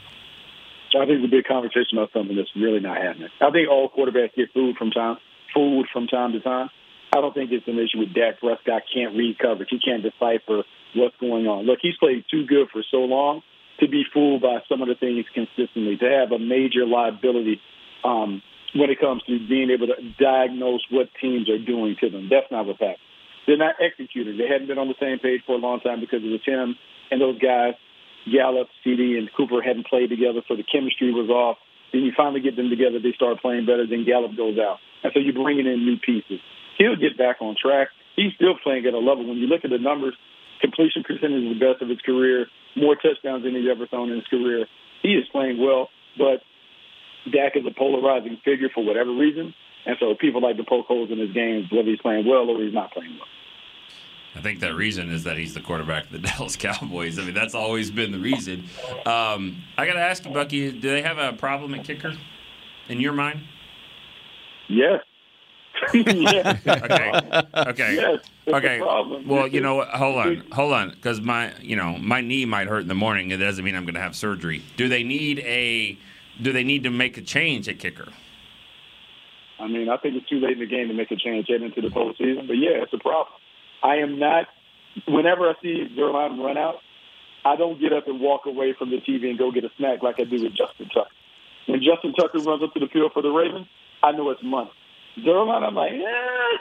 [0.95, 3.31] I think it's a big conversation about something that's really not happening.
[3.41, 5.17] I think all quarterbacks get food from time
[5.55, 6.69] fooled from time to time.
[7.15, 9.69] I don't think it's an issue with Dak Prescott can't read coverage.
[9.71, 11.65] He can't decipher what's going on.
[11.65, 13.43] Look, he's played too good for so long
[13.81, 17.61] to be fooled by some of the things consistently, to have a major liability
[18.05, 18.43] um,
[18.75, 22.29] when it comes to being able to diagnose what teams are doing to them.
[22.31, 23.09] That's not what's happening.
[23.47, 24.39] They're not executing.
[24.39, 26.77] They hadn't been on the same page for a long time because it was him
[27.13, 27.77] and those guys,
[28.25, 31.59] Gallup, CeeDee, and Cooper hadn't played together, so the chemistry was off.
[31.93, 34.81] Then you finally get them together, they start playing better, then Gallup goes out.
[35.05, 36.41] And so you're bringing in new pieces.
[36.79, 37.89] He'll get back on track.
[38.17, 39.29] He's still playing at a level.
[39.29, 40.17] When you look at the numbers,
[40.65, 44.25] completion percentage is the best of his career, more touchdowns than he's ever thrown in
[44.25, 44.65] his career.
[45.03, 46.41] He is playing well, but
[47.31, 49.55] Dak is a polarizing figure for whatever reason.
[49.85, 52.63] And so people like to poke holes in his games, whether he's playing well or
[52.63, 53.29] he's not playing well.
[54.35, 57.19] I think that reason is that he's the quarterback of the Dallas Cowboys.
[57.19, 58.65] I mean, that's always been the reason.
[59.05, 62.15] Um, I got to ask you, Bucky, do they have a problem at kicker
[62.89, 63.43] in your mind?
[64.69, 65.01] Yes.
[65.93, 66.61] yes.
[66.67, 67.43] Okay.
[67.57, 67.95] Okay.
[67.97, 68.21] Yes.
[68.49, 68.81] Okay.
[69.27, 69.89] Well, you know what?
[69.89, 70.45] Hold on.
[70.53, 70.91] Hold on.
[70.91, 73.31] Because my, you know, my knee might hurt in the morning.
[73.33, 74.63] It doesn't mean I'm going to have surgery.
[74.77, 75.99] Do they need a?
[76.41, 78.09] Do they need to make a change at kicker?
[79.59, 81.67] I mean, I think it's too late in the game to make a change heading
[81.67, 82.47] into the postseason.
[82.47, 83.35] But yeah, it's a problem.
[83.83, 84.47] I am not.
[85.07, 86.77] Whenever I see Zuerlein run out,
[87.45, 90.03] I don't get up and walk away from the TV and go get a snack
[90.03, 91.11] like I do with Justin Tucker.
[91.67, 93.67] When Justin Tucker runs up to the field for the Ravens,
[94.03, 94.71] I know it's money.
[95.19, 96.59] Zuerlein, I'm like, eh,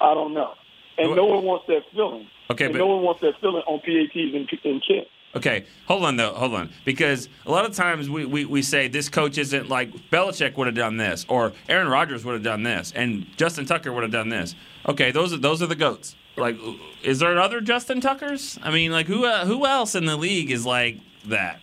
[0.00, 0.54] I don't know.
[0.96, 2.28] And no one wants that feeling.
[2.50, 5.10] Okay, and but- no one wants that feeling on PATs and, and kicks.
[5.36, 8.88] Okay, hold on though, hold on, because a lot of times we, we, we say
[8.88, 12.62] this coach isn't like Belichick would have done this, or Aaron Rodgers would have done
[12.62, 14.54] this, and Justin Tucker would have done this.
[14.88, 16.16] Okay, those are those are the goats.
[16.36, 16.56] Like,
[17.02, 18.58] is there other Justin Tuckers?
[18.62, 21.60] I mean, like who uh, who else in the league is like that?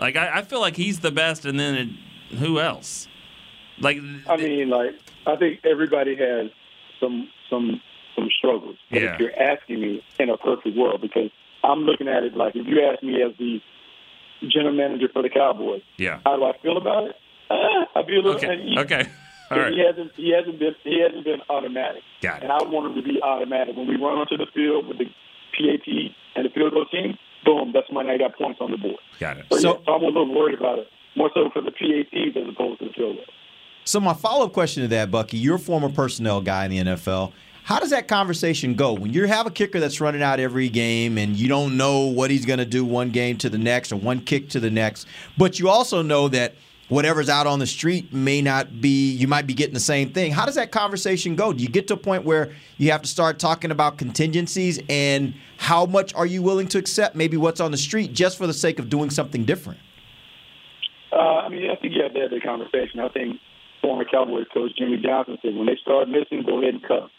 [0.00, 1.74] Like I, I feel like he's the best, and then
[2.30, 3.08] it, who else?
[3.78, 4.94] Like I mean, like
[5.26, 6.50] I think everybody has
[6.98, 7.80] some some
[8.14, 8.76] some struggles.
[8.90, 9.14] But Yeah.
[9.14, 11.30] if you're asking me in a perfect world, because
[11.66, 13.60] I'm looking at it like if you ask me as the
[14.48, 17.16] general manager for the Cowboys, yeah, how do I feel about it?
[17.50, 17.54] Uh,
[17.98, 18.78] I feel a little Okay, uneasy.
[18.80, 19.08] okay.
[19.50, 19.72] All right.
[19.72, 22.02] He hasn't he hasn't been he hasn't been automatic.
[22.20, 22.42] Got it.
[22.44, 23.76] And I want him to be automatic.
[23.76, 25.86] When we run onto the field with the PAT
[26.34, 28.98] and the field goal team, boom, that's when I got points on the board.
[29.20, 29.46] Got it.
[29.52, 30.88] So, yeah, so I'm a little worried about it.
[31.14, 33.24] More so for the PATs as opposed to the field goal.
[33.84, 36.78] So my follow up question to that, Bucky, you're a former personnel guy in the
[36.78, 37.32] NFL.
[37.66, 41.18] How does that conversation go when you have a kicker that's running out every game
[41.18, 43.96] and you don't know what he's going to do one game to the next or
[43.96, 46.54] one kick to the next, but you also know that
[46.90, 50.30] whatever's out on the street may not be you might be getting the same thing.
[50.30, 51.52] How does that conversation go?
[51.52, 55.34] Do you get to a point where you have to start talking about contingencies and
[55.56, 58.54] how much are you willing to accept maybe what's on the street just for the
[58.54, 59.80] sake of doing something different?
[61.10, 63.00] Uh, I mean, I think you have to have that conversation.
[63.00, 63.40] I think
[63.82, 67.10] former Cowboys coach Jimmy Johnson said when they start missing, go ahead and cut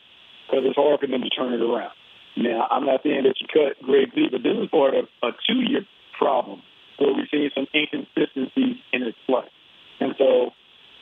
[0.47, 1.91] because it's hard for them to turn it around.
[2.37, 5.31] Now, I'm not saying that you cut Greg Lee, but this is part of a
[5.47, 5.85] two-year
[6.17, 6.61] problem
[6.97, 9.45] where we're seeing some inconsistencies in his play.
[9.99, 10.53] And so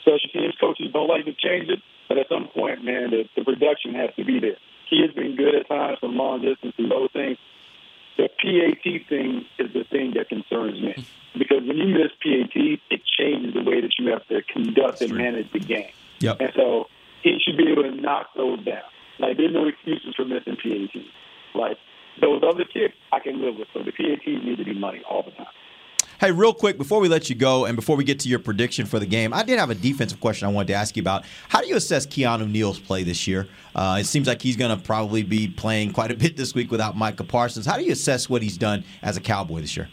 [0.01, 3.43] special teams coaches don't like to change it, but at some point, man, the, the
[3.43, 4.57] production has to be there.
[4.89, 7.37] He has been good at times from long distance and those things.
[8.17, 10.95] The PAT thing is the thing that concerns me
[11.33, 15.13] because when you miss PAT, it changes the way that you have to conduct and
[15.13, 15.91] manage the game.
[16.19, 16.39] Yep.
[16.39, 16.85] And so
[17.23, 18.83] he should be able to knock those down.
[19.19, 21.01] Like there's no excuses for missing PAT.
[21.53, 21.77] Like
[22.21, 23.67] those other kicks, I can live with.
[23.73, 25.47] So the PATs need to be money all the time.
[26.17, 28.85] Hey, real quick, before we let you go and before we get to your prediction
[28.85, 31.25] for the game, I did have a defensive question I wanted to ask you about.
[31.49, 33.49] How do you assess Keanu Neal's play this year?
[33.75, 36.71] Uh, it seems like he's going to probably be playing quite a bit this week
[36.71, 37.65] without Micah Parsons.
[37.65, 39.89] How do you assess what he's done as a Cowboy this year?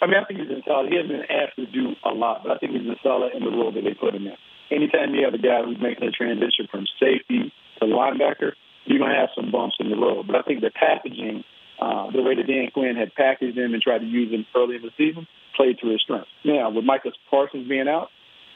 [0.00, 0.90] I mean, I think he's been solid.
[0.90, 3.42] He hasn't been asked to do a lot, but I think he's been solid in
[3.42, 4.36] the role that they put him in.
[4.70, 8.52] Anytime you have a guy who's making a transition from safety to linebacker,
[8.84, 10.26] you're going to have some bumps in the road.
[10.26, 11.44] But I think the packaging,
[11.80, 14.76] uh, the way that Dan Quinn had packaged him and tried to use him early
[14.76, 16.30] in the season, played to his strengths.
[16.44, 18.08] Now, with Micah Parsons being out,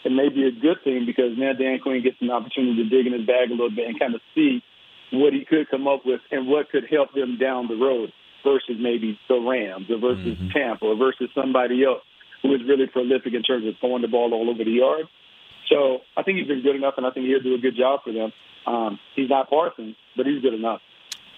[0.04, 3.06] it may be a good thing because now Dan Quinn gets an opportunity to dig
[3.06, 4.62] in his bag a little bit and kind of see
[5.10, 8.12] what he could come up with and what could help them down the road
[8.44, 12.02] versus maybe the Rams or versus Tampa or versus somebody else
[12.42, 15.06] who is really prolific in terms of throwing the ball all over the yard.
[15.68, 18.00] So I think he's been good enough, and I think he'll do a good job
[18.04, 18.32] for them.
[18.66, 20.80] Um, he's not Parsons, but he's good enough.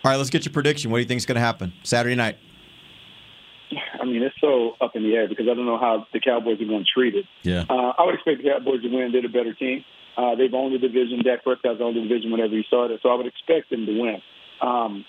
[0.05, 0.91] All right, let's get your prediction.
[0.91, 2.39] What do you think is going to happen Saturday night?
[4.01, 6.61] I mean, it's so up in the air because I don't know how the Cowboys
[6.61, 7.27] are going to treat it.
[7.43, 7.65] Yeah.
[7.69, 9.13] Uh, I would expect the Cowboys to win.
[9.13, 9.85] They're the better team.
[10.17, 11.23] Uh, they've owned the division.
[11.23, 14.23] Dak Prescott's owned the division whenever he started, so I would expect them to win.
[14.61, 15.05] Um,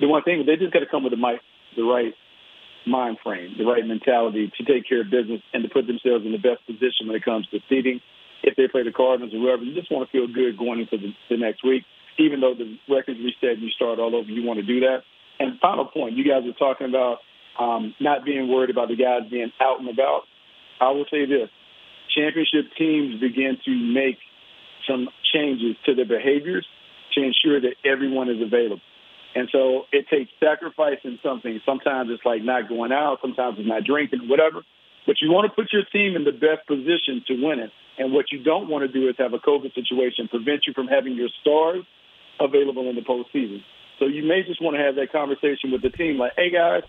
[0.00, 1.40] the one thing is they just got to come with the, mic,
[1.76, 2.12] the right
[2.86, 6.32] mind frame, the right mentality to take care of business and to put themselves in
[6.32, 8.00] the best position when it comes to seeding.
[8.44, 11.00] If they play the Cardinals or whoever, you just want to feel good going into
[11.00, 11.84] the, the next week.
[12.18, 15.02] Even though the record's reset and you start all over, you want to do that.
[15.40, 17.18] And final point, you guys are talking about
[17.58, 20.22] um, not being worried about the guys being out and about.
[20.80, 21.48] I will say this:
[22.14, 24.18] championship teams begin to make
[24.86, 26.66] some changes to their behaviors
[27.14, 28.82] to ensure that everyone is available.
[29.34, 31.60] And so it takes sacrificing something.
[31.66, 33.18] Sometimes it's like not going out.
[33.20, 34.62] Sometimes it's not drinking, whatever.
[35.06, 37.70] But you want to put your team in the best position to win it.
[37.98, 40.88] And what you don't want to do is have a COVID situation prevent you from
[40.88, 41.84] having your stars
[42.40, 43.62] available in the postseason.
[43.98, 46.82] So you may just want to have that conversation with the team, like, "Hey guys,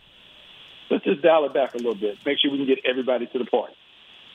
[0.90, 2.18] let's just dial it back a little bit.
[2.26, 3.74] Make sure we can get everybody to the party."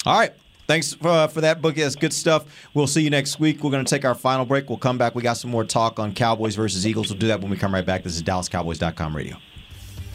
[0.06, 0.32] All right.
[0.66, 1.82] Thanks for, uh, for that, Bucky.
[1.82, 2.44] That's good stuff.
[2.74, 3.64] We'll see you next week.
[3.64, 4.68] We're going to take our final break.
[4.68, 5.16] We'll come back.
[5.16, 7.10] We got some more talk on Cowboys versus Eagles.
[7.10, 8.04] We'll do that when we come right back.
[8.04, 9.36] This is DallasCowboys.com radio.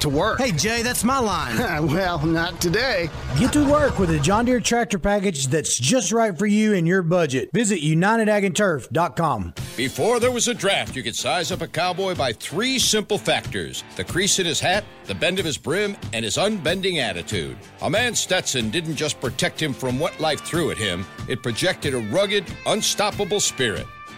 [0.00, 0.38] to work.
[0.38, 1.56] Hey, Jay, that's my line.
[1.86, 3.08] well, not today.
[3.38, 6.86] Get to work with a John Deere tractor package that's just right for you and
[6.86, 7.50] your budget.
[7.52, 9.54] Visit UnitedAgAndTurf.com.
[9.76, 13.84] Before there was a draft, you could size up a cowboy by three simple factors
[13.96, 17.56] the crease in his hat, the bend of his brim, and his unbending attitude.
[17.82, 21.94] A man Stetson didn't just protect him from what life threw at him, it projected
[21.94, 23.86] a rugged, unstoppable spirit.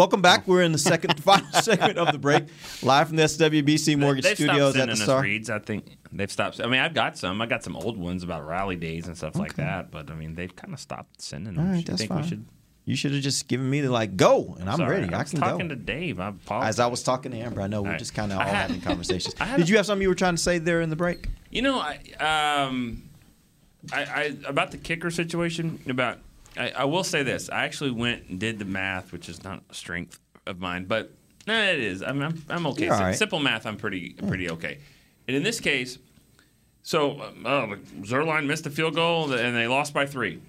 [0.00, 0.48] Welcome back.
[0.48, 2.44] We're in the second final segment of the break,
[2.82, 5.20] live from the SWBC Mortgage They've Studios at sending the us Star.
[5.20, 5.50] reads.
[5.50, 6.58] I think they've stopped.
[6.58, 7.42] I mean, I've got some.
[7.42, 9.90] I got some old ones about rally days and stuff like that.
[9.90, 11.68] But I mean, they've kind of stopped sending them.
[11.68, 12.22] right, You that's think fine.
[12.22, 12.46] we should?
[12.86, 15.12] You should have just given me the like go, and I'm Sorry, ready.
[15.12, 15.74] I, was can talking go.
[15.74, 16.18] to Dave.
[16.18, 16.32] I.
[16.50, 17.98] As I was talking to Amber, I know we're right.
[17.98, 19.34] just kind of all had- having conversations.
[19.38, 21.28] Had Did you have something you were trying to say there in the break?
[21.50, 21.98] You know, I,
[22.66, 23.02] um,
[23.92, 25.78] I, I about the kicker situation.
[25.86, 26.20] About
[26.56, 29.62] I, I will say this: I actually went and did the math, which is not
[29.70, 31.12] a strength of mine, but
[31.46, 32.02] no, it is.
[32.02, 32.88] I'm I'm, I'm okay.
[32.88, 33.16] Sim- right.
[33.16, 34.78] Simple math, I'm pretty pretty okay.
[35.28, 35.98] And in this case,
[36.82, 40.40] so oh, Zuerlein missed the field goal and they lost by three.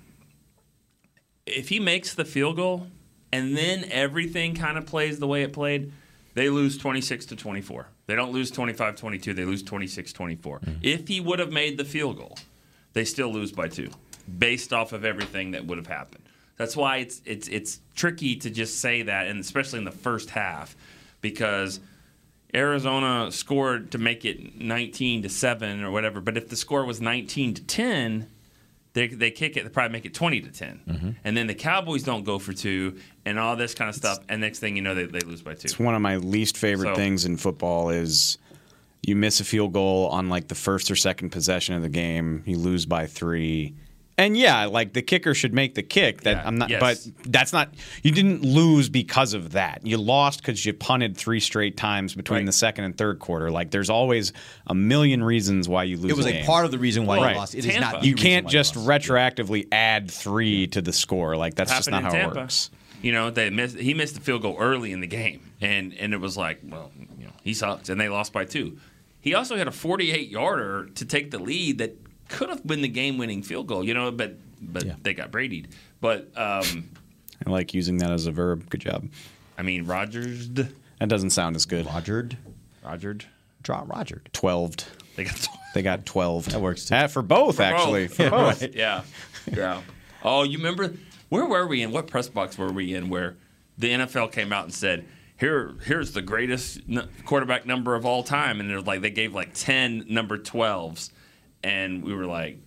[1.45, 2.87] If he makes the field goal
[3.31, 5.91] and then everything kind of plays the way it played,
[6.33, 7.87] they lose 26 to 24.
[8.07, 10.59] They don't lose 25 22, they lose 26 24.
[10.59, 10.71] Mm-hmm.
[10.81, 12.37] If he would have made the field goal,
[12.93, 13.89] they still lose by two
[14.21, 16.23] based off of everything that would have happened.
[16.57, 20.29] That's why it's it's it's tricky to just say that and especially in the first
[20.31, 20.75] half
[21.21, 21.79] because
[22.53, 26.99] Arizona scored to make it 19 to 7 or whatever, but if the score was
[26.99, 28.27] 19 to 10,
[28.93, 31.09] they they kick it, they probably make it twenty to 10 Mm-hmm.
[31.23, 34.41] and then the Cowboys don't go for two, and all this kind of stuff, and
[34.41, 35.61] next thing you know, they, they lose by two.
[35.65, 38.37] It's one of my least favorite So- things in football is
[39.01, 42.43] you miss a field goal on like the first or second possession of the game,
[42.45, 43.73] you lose by three.
[44.21, 46.21] And yeah, like the kicker should make the kick.
[46.21, 46.79] That I'm not, yes.
[46.79, 47.73] but that's not.
[48.03, 49.83] You didn't lose because of that.
[49.83, 53.49] You lost because you punted three straight times between the second and third quarter.
[53.49, 54.31] Like there's always
[54.67, 56.11] a million reasons why you lose.
[56.11, 56.45] It was a game.
[56.45, 57.35] part of the reason why you Right.
[57.35, 57.55] lost.
[57.55, 61.35] It is not the You can't why you just retroactively add three to the score.
[61.35, 62.69] Like that's just not how in it works.
[63.01, 63.75] You know, they missed.
[63.77, 66.91] He missed the field goal early in the game, and and it was like, well,
[67.17, 68.77] you know, he sucks, and they lost by two.
[69.19, 71.95] He also had a 48 yarder to take the lead that
[72.31, 73.83] could have been the game winning field goal.
[73.83, 75.67] You know, but but they got Brady'd.
[75.99, 76.89] But um,
[77.45, 78.69] I like using that as a verb.
[78.69, 79.07] Good job.
[79.57, 80.49] I mean, Rogers.
[80.49, 81.85] That doesn't sound as good.
[81.85, 82.37] Rogered.
[82.83, 83.23] Rogered.
[83.63, 84.31] Draw Rogered.
[84.33, 84.85] Twelved.
[85.15, 86.45] They got They got twelve.
[86.49, 87.07] That works too.
[87.07, 88.07] for both, For actually.
[88.07, 88.15] both.
[88.17, 88.61] For both.
[88.61, 88.73] Right.
[88.73, 89.03] Yeah.
[89.51, 89.81] Yeah.
[90.23, 90.93] Oh, you remember
[91.29, 91.91] where were we in?
[91.91, 93.35] What press box were we in where
[93.77, 95.05] the NFL came out and said,
[95.39, 99.09] "Here, here's the greatest n- quarterback number of all time," and it was like they
[99.09, 101.11] gave like ten number twelves,
[101.63, 102.59] and we were like,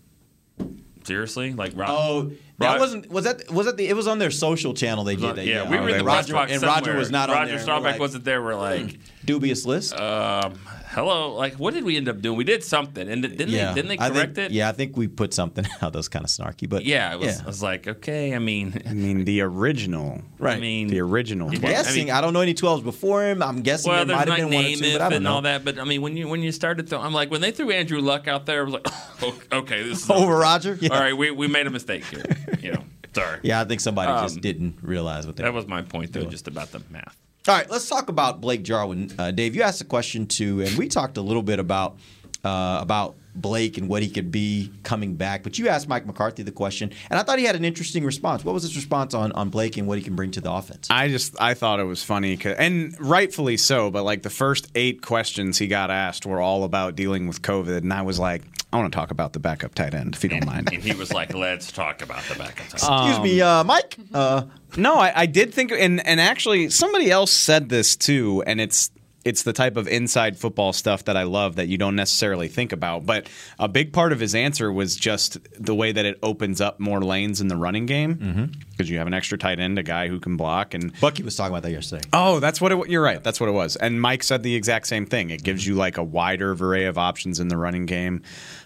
[1.05, 4.19] seriously, like Ro- Oh, that Ro- wasn't was that was that the it was on
[4.19, 5.47] their social channel they did that.
[5.47, 7.57] yeah, we were in the press Roger, box and Roger was not on Roger there.
[7.57, 8.43] We're Staubach like, wasn't there.
[8.43, 9.95] We're like dubious list.
[9.99, 10.55] Um,
[10.91, 12.37] hello, like what did we end up doing?
[12.37, 13.75] We did something, and didn't yeah, they?
[13.83, 14.51] Didn't they I think- correct it?
[14.53, 17.19] Yeah, I think we put something out that was kind of snarky, but Yeah, it
[17.21, 20.21] was, I was like, okay, I mean, I mean the original.
[20.39, 20.57] Right.
[20.59, 21.49] I mean, The original.
[21.49, 22.11] I'm Yeah, I guessing.
[22.11, 23.43] I, don't know any 12s before him.
[23.43, 25.05] I'm guessing well, there there's might have like been one or name two, but I
[25.09, 25.33] don't and know.
[25.35, 25.65] all that.
[25.65, 28.01] But I mean, when you when you started, throwing, I'm like, when they threw Andrew
[28.01, 28.87] Luck out there, I was like,
[29.23, 30.79] oh, okay, this is Over Roger?
[30.81, 30.91] Yeah.
[30.91, 32.23] All right, we, we made a mistake here.
[32.61, 32.85] You know,
[33.15, 33.41] sorry.
[33.43, 36.25] Yeah, I think somebody just Um, didn't realize what they That was my point, though,
[36.25, 37.17] just about the math.
[37.47, 39.13] All right, let's talk about Blake Jarwin.
[39.19, 41.97] Uh, Dave, you asked a question too, and we talked a little bit about
[42.43, 45.43] uh, about Blake and what he could be coming back.
[45.43, 48.45] But you asked Mike McCarthy the question, and I thought he had an interesting response.
[48.45, 50.89] What was his response on, on Blake and what he can bring to the offense?
[50.91, 53.91] I just I thought it was funny, and rightfully so.
[53.91, 57.79] But like the first eight questions he got asked were all about dealing with COVID,
[57.79, 60.31] and I was like, I want to talk about the backup tight end, if you
[60.31, 60.69] don't mind.
[60.73, 62.67] And he was like, let's talk about the backup.
[62.69, 63.97] Tight end." Excuse me, uh, Mike.
[64.13, 64.45] Uh,
[64.77, 68.91] no, I, I did think, and and actually somebody else said this too, and it's
[69.25, 72.73] it's the type of inside football stuff that I love that you don't necessarily think
[72.73, 73.07] about.
[73.07, 76.79] But a big part of his answer was just the way that it opens up
[76.79, 80.09] more lanes in the running game because you have an extra tight end, a guy
[80.09, 82.03] who can block, and Bucky was talking about that yesterday.
[82.13, 82.89] Oh, that's what it.
[82.89, 83.23] You're right.
[83.23, 83.77] That's what it was.
[83.77, 85.31] And Mike said the exact same thing.
[85.31, 88.23] It gives you like a wider array of options in the running game.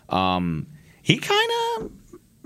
[0.09, 0.67] Um,
[1.03, 1.91] he kind of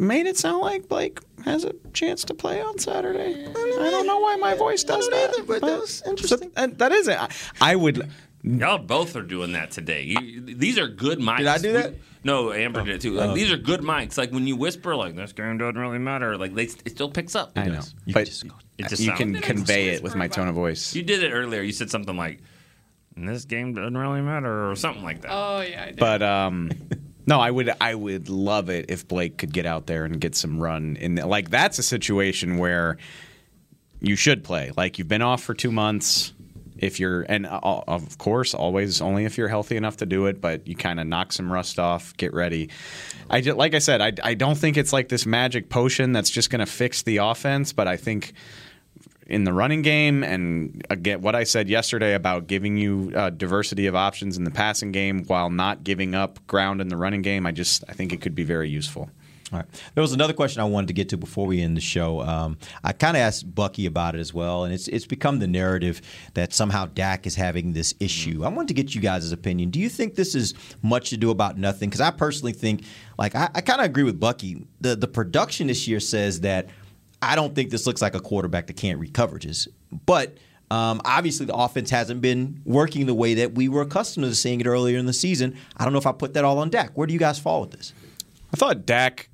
[0.03, 3.46] made it sound like Blake has a chance to play on Saturday.
[3.46, 3.53] I
[3.90, 6.50] don't know why my voice does that, but that was interesting.
[6.55, 7.18] that is it.
[7.18, 7.28] I,
[7.61, 8.11] I would.
[8.42, 10.03] Y'all both are doing that today.
[10.03, 11.38] You, these are good mics.
[11.38, 11.90] Did I do that?
[11.92, 13.14] We- no, Amber did too.
[13.14, 13.34] Like, Oh.
[13.34, 14.16] these are good mics.
[14.16, 16.36] Like when you whisper, like this game doesn't really matter.
[16.36, 17.53] Like they, it still picks up.
[17.57, 18.44] I know, You but just-
[18.78, 20.94] it just you can convey it with my tone of voice.
[20.94, 21.62] You did it earlier.
[21.62, 22.40] You said something like,
[23.16, 25.30] "This game doesn't really matter," or something like that.
[25.32, 25.96] Oh yeah, I did.
[25.98, 26.70] But um,
[27.26, 30.34] no, I would I would love it if Blake could get out there and get
[30.34, 31.16] some run in.
[31.16, 32.98] The, like that's a situation where
[34.00, 34.72] you should play.
[34.76, 36.32] Like you've been off for two months.
[36.76, 40.40] If you're and uh, of course always only if you're healthy enough to do it,
[40.40, 42.70] but you kind of knock some rust off, get ready.
[43.30, 46.30] I just, like I said, I I don't think it's like this magic potion that's
[46.30, 48.32] just going to fix the offense, but I think
[49.33, 53.87] in the running game and again what I said yesterday about giving you uh, diversity
[53.87, 57.47] of options in the passing game while not giving up ground in the running game,
[57.47, 59.09] I just I think it could be very useful.
[59.51, 59.68] All right.
[59.95, 62.22] There was another question I wanted to get to before we end the show.
[62.22, 65.47] Um, I kind of asked Bucky about it as well, and it's it's become the
[65.47, 66.03] narrative
[66.35, 68.45] that somehow Dak is having this issue.
[68.45, 69.70] I wanted to get you guys' opinion.
[69.70, 71.89] Do you think this is much to do about nothing?
[71.89, 72.85] Because I personally think,
[73.18, 74.66] like, I, I kind of agree with Bucky.
[74.80, 76.68] The the production this year says that
[77.22, 79.68] I don't think this looks like a quarterback that can't read coverages,
[80.06, 80.36] but.
[80.70, 84.58] Um, obviously, the offense hasn't been working the way that we were accustomed to seeing
[84.58, 85.54] it earlier in the season.
[85.76, 86.96] I don't know if I put that all on Dak.
[86.96, 87.92] Where do you guys fall with this?
[88.54, 89.28] I thought Dak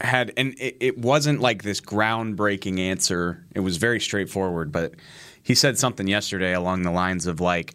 [0.00, 3.44] had, and it, it wasn't like this groundbreaking answer.
[3.54, 4.94] It was very straightforward, but
[5.42, 7.74] he said something yesterday along the lines of like,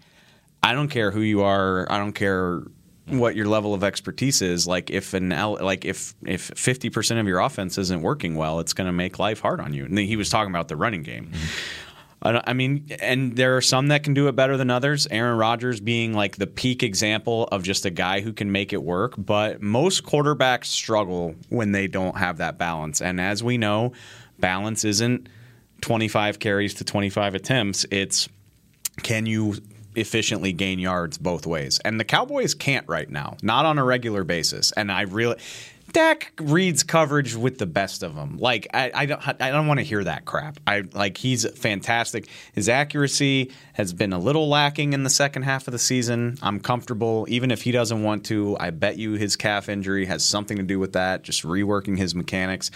[0.63, 1.85] "I don't care who you are.
[1.91, 2.63] I don't care."
[3.07, 7.27] What your level of expertise is, like if an like if if fifty percent of
[7.27, 9.83] your offense isn't working well, it's going to make life hard on you.
[9.85, 11.25] And he was talking about the running game.
[11.27, 11.45] Mm-hmm.
[12.25, 15.05] I don't- I mean, and there are some that can do it better than others.
[15.11, 18.81] Aaron Rodgers being like the peak example of just a guy who can make it
[18.81, 19.15] work.
[19.17, 23.01] But most quarterbacks struggle when they don't have that balance.
[23.01, 23.91] And as we know,
[24.39, 25.27] balance isn't
[25.81, 27.85] 25 carries to 25 attempts.
[27.91, 28.29] It's
[29.01, 29.55] can you
[29.95, 31.79] efficiently gain yards both ways?
[31.83, 34.71] And the Cowboys can't right now, not on a regular basis.
[34.73, 35.37] And I really.
[35.91, 38.37] Dak reads coverage with the best of them.
[38.39, 40.59] Like I, I don't, I don't want to hear that crap.
[40.65, 42.27] I like he's fantastic.
[42.53, 46.37] His accuracy has been a little lacking in the second half of the season.
[46.41, 48.57] I'm comfortable, even if he doesn't want to.
[48.59, 51.21] I bet you his calf injury has something to do with that.
[51.21, 52.71] Just reworking his mechanics.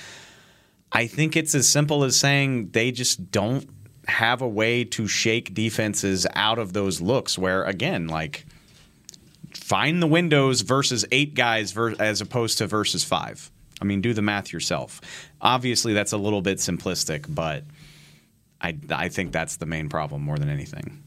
[0.91, 3.76] I think it's as simple as saying they just don't
[4.07, 7.37] have a way to shake defenses out of those looks.
[7.37, 8.45] Where again, like
[9.53, 13.51] find the windows versus eight guys ver- as opposed to versus five.
[13.81, 15.01] I mean, do the math yourself.
[15.39, 17.63] Obviously, that's a little bit simplistic, but
[18.59, 21.03] I, I think that's the main problem more than anything.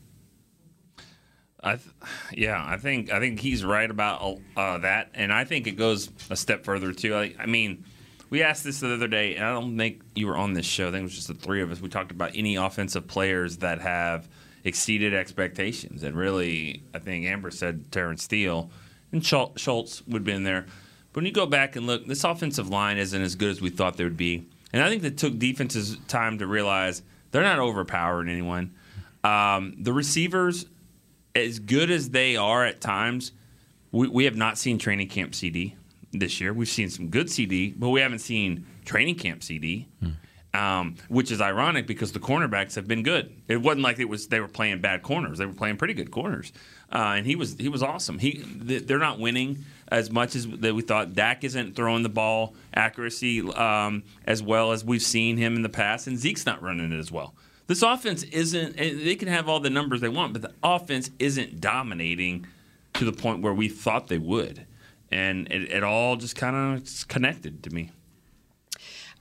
[1.63, 1.89] I th-
[2.33, 6.11] yeah, I think I think he's right about uh, that, and I think it goes
[6.31, 7.15] a step further too.
[7.15, 7.85] I, I mean,
[8.31, 10.89] we asked this the other day, and I don't think you were on this show.
[10.89, 11.81] I think it was just the three of us.
[11.81, 14.29] We talked about any offensive players that have
[14.63, 18.71] exceeded expectations, and really, I think Amber said Terence Steele
[19.13, 20.67] and Schultz would have been there.
[21.13, 23.69] But when you go back and look, this offensive line isn't as good as we
[23.69, 27.03] thought they would be, and I think it took defenses time to realize
[27.33, 28.75] they're not overpowering anyone.
[29.25, 30.67] Um, the receivers
[31.35, 33.33] as good as they are at times,
[33.93, 35.75] we, we have not seen training camp CeeDee
[36.13, 36.53] this year.
[36.53, 40.59] We've seen some good CeeDee, but we haven't seen training camp CeeDee, hmm.
[40.59, 43.33] um, which is ironic because the cornerbacks have been good.
[43.49, 46.11] It wasn't like it was they were playing bad corners; they were playing pretty good
[46.11, 46.53] corners,
[46.93, 48.19] uh, and he was he was awesome.
[48.19, 51.15] He they're not winning as much as that we thought.
[51.15, 55.69] Dak isn't throwing the ball accuracy um, as well as we've seen him in the
[55.69, 57.35] past, and Zeke's not running it as well.
[57.71, 61.61] This offense isn't, they can have all the numbers they want, but the offense isn't
[61.61, 62.45] dominating
[62.95, 64.67] to the point where we thought they would.
[65.11, 67.91] And it, it all just kind of connected to me.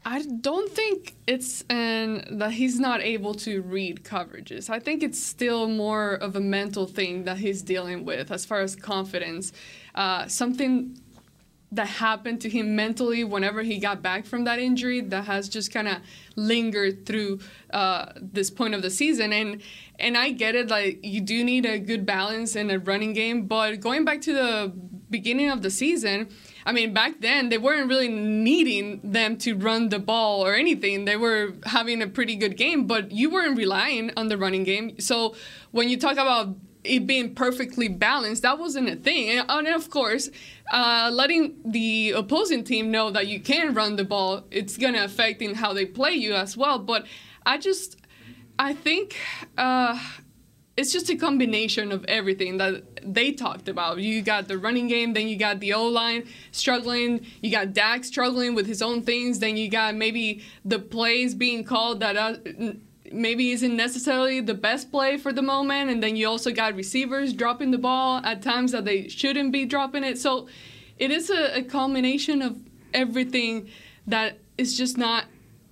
[0.05, 4.69] I don't think it's an, that he's not able to read coverages.
[4.69, 8.61] I think it's still more of a mental thing that he's dealing with as far
[8.61, 9.51] as confidence.
[9.93, 10.97] Uh, something
[11.71, 15.71] that happened to him mentally whenever he got back from that injury that has just
[15.71, 15.97] kind of
[16.35, 17.39] lingered through
[17.71, 19.61] uh, this point of the season and
[19.99, 23.45] and I get it like you do need a good balance in a running game
[23.45, 24.73] but going back to the
[25.09, 26.27] beginning of the season
[26.65, 31.05] I mean back then they weren't really needing them to run the ball or anything
[31.05, 34.99] they were having a pretty good game but you weren't relying on the running game
[34.99, 35.35] so
[35.71, 39.29] when you talk about it being perfectly balanced, that wasn't a thing.
[39.29, 40.29] And, and of course,
[40.71, 45.03] uh, letting the opposing team know that you can run the ball, it's going to
[45.03, 46.79] affect in how they play you as well.
[46.79, 47.05] But
[47.45, 47.97] I just,
[48.57, 49.17] I think
[49.57, 49.99] uh,
[50.79, 53.99] it's just a combination of everything that they talked about.
[53.99, 58.05] You got the running game, then you got the O line struggling, you got Dak
[58.05, 62.15] struggling with his own things, then you got maybe the plays being called that.
[62.15, 62.37] Uh,
[63.11, 65.89] maybe isn't necessarily the best play for the moment.
[65.89, 69.65] And then you also got receivers dropping the ball at times that they shouldn't be
[69.65, 70.19] dropping it.
[70.19, 70.47] So
[70.99, 72.57] it is a, a culmination of
[72.93, 73.67] everything
[74.05, 75.25] that is just not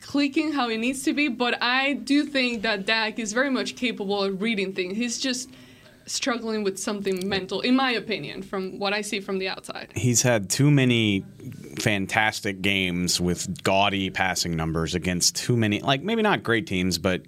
[0.07, 1.27] clicking how it needs to be.
[1.27, 4.95] But I do think that Dak is very much capable of reading things.
[4.95, 5.49] He's just
[6.05, 9.91] struggling with something mental, in my opinion, from what I see from the outside.
[9.93, 11.25] He's had too many
[11.77, 17.23] fantastic games with gaudy passing numbers against too many, like maybe not great teams, but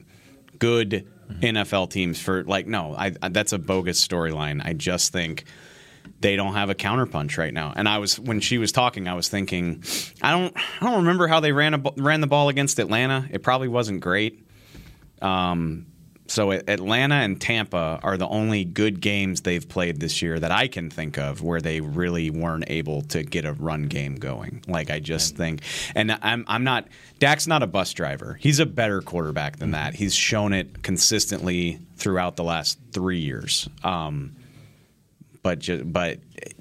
[0.58, 1.58] good mm-hmm.
[1.58, 2.22] NFL teams.
[2.22, 4.66] For like, no, I, I, that's a bogus storyline.
[4.66, 5.44] I just think
[6.22, 7.74] they don't have a counterpunch right now.
[7.76, 9.84] And I was when she was talking, I was thinking,
[10.22, 13.28] I don't, I don't remember how they ran a, ran the ball against Atlanta.
[13.32, 14.46] It probably wasn't great.
[15.22, 15.88] Um,
[16.30, 20.68] so Atlanta and Tampa are the only good games they've played this year that I
[20.68, 24.64] can think of where they really weren't able to get a run game going.
[24.68, 25.62] Like I just think,
[25.96, 28.38] and I'm I'm not Dak's not a bus driver.
[28.40, 29.96] He's a better quarterback than that.
[29.96, 33.68] He's shown it consistently throughout the last three years.
[33.84, 34.36] Um,
[35.44, 36.20] but ju- but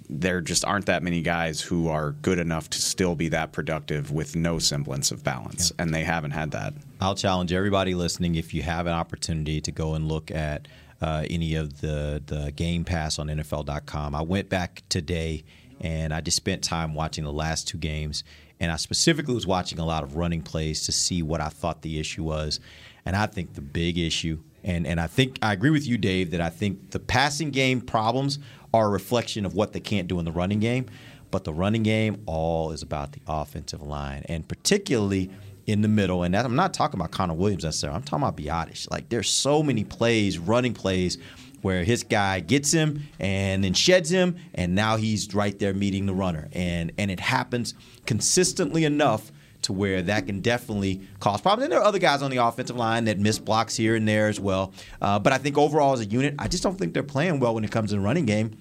[0.09, 4.11] there just aren't that many guys who are good enough to still be that productive
[4.11, 5.83] with no semblance of balance, yeah.
[5.83, 6.75] and they haven't had that.
[7.01, 10.69] I'll challenge everybody listening if you have an opportunity to go and look at
[11.01, 14.15] uh, any of the the Game Pass on NFL.com.
[14.15, 15.45] I went back today
[15.81, 18.25] and I just spent time watching the last two games,
[18.59, 21.83] and I specifically was watching a lot of running plays to see what I thought
[21.83, 22.61] the issue was,
[23.05, 24.41] and I think the big issue.
[24.65, 27.81] And, and I think I agree with you, Dave, that I think the passing game
[27.81, 28.41] problems
[28.73, 30.87] are a reflection of what they can't do in the running game.
[31.31, 35.31] But the running game, all is about the offensive line, and particularly
[35.67, 36.23] in the middle.
[36.23, 37.97] And that, I'm not talking about Connor Williams necessarily.
[37.97, 38.91] I'm talking about Biadasz.
[38.91, 41.19] Like there's so many plays, running plays,
[41.61, 46.07] where his guy gets him and then sheds him, and now he's right there meeting
[46.07, 46.49] the runner.
[46.53, 47.75] And and it happens
[48.07, 49.31] consistently enough
[49.69, 51.65] to where that can definitely cause problems.
[51.65, 54.29] And there are other guys on the offensive line that miss blocks here and there
[54.29, 54.73] as well.
[55.01, 57.55] Uh, but I think overall as a unit, I just don't think they're playing well
[57.55, 58.57] when it comes to the running game.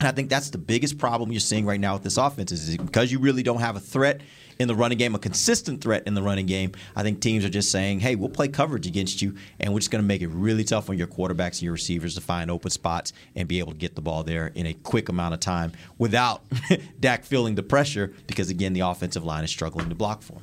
[0.00, 2.76] And I think that's the biggest problem you're seeing right now with this offense is
[2.76, 4.22] because you really don't have a threat
[4.60, 6.72] in the running game, a consistent threat in the running game.
[6.94, 9.90] I think teams are just saying, "Hey, we'll play coverage against you, and we're just
[9.90, 12.70] going to make it really tough on your quarterbacks and your receivers to find open
[12.70, 15.72] spots and be able to get the ball there in a quick amount of time
[15.96, 16.42] without
[17.00, 20.42] Dak feeling the pressure because again, the offensive line is struggling to block for him."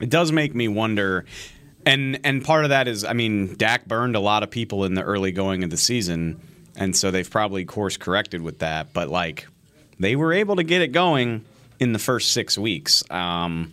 [0.00, 1.24] It does make me wonder.
[1.84, 4.94] And and part of that is, I mean, Dak burned a lot of people in
[4.94, 6.40] the early going of the season,
[6.76, 8.92] and so they've probably course corrected with that.
[8.92, 9.48] But like,
[9.98, 11.44] they were able to get it going
[11.78, 13.08] in the first six weeks.
[13.10, 13.72] Um,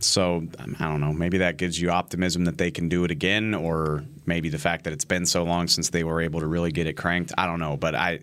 [0.00, 1.12] so I don't know.
[1.12, 4.84] Maybe that gives you optimism that they can do it again, or maybe the fact
[4.84, 7.32] that it's been so long since they were able to really get it cranked.
[7.36, 7.76] I don't know.
[7.76, 8.20] But I,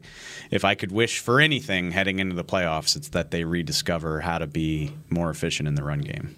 [0.51, 4.38] if I could wish for anything heading into the playoffs, it's that they rediscover how
[4.38, 6.36] to be more efficient in the run game.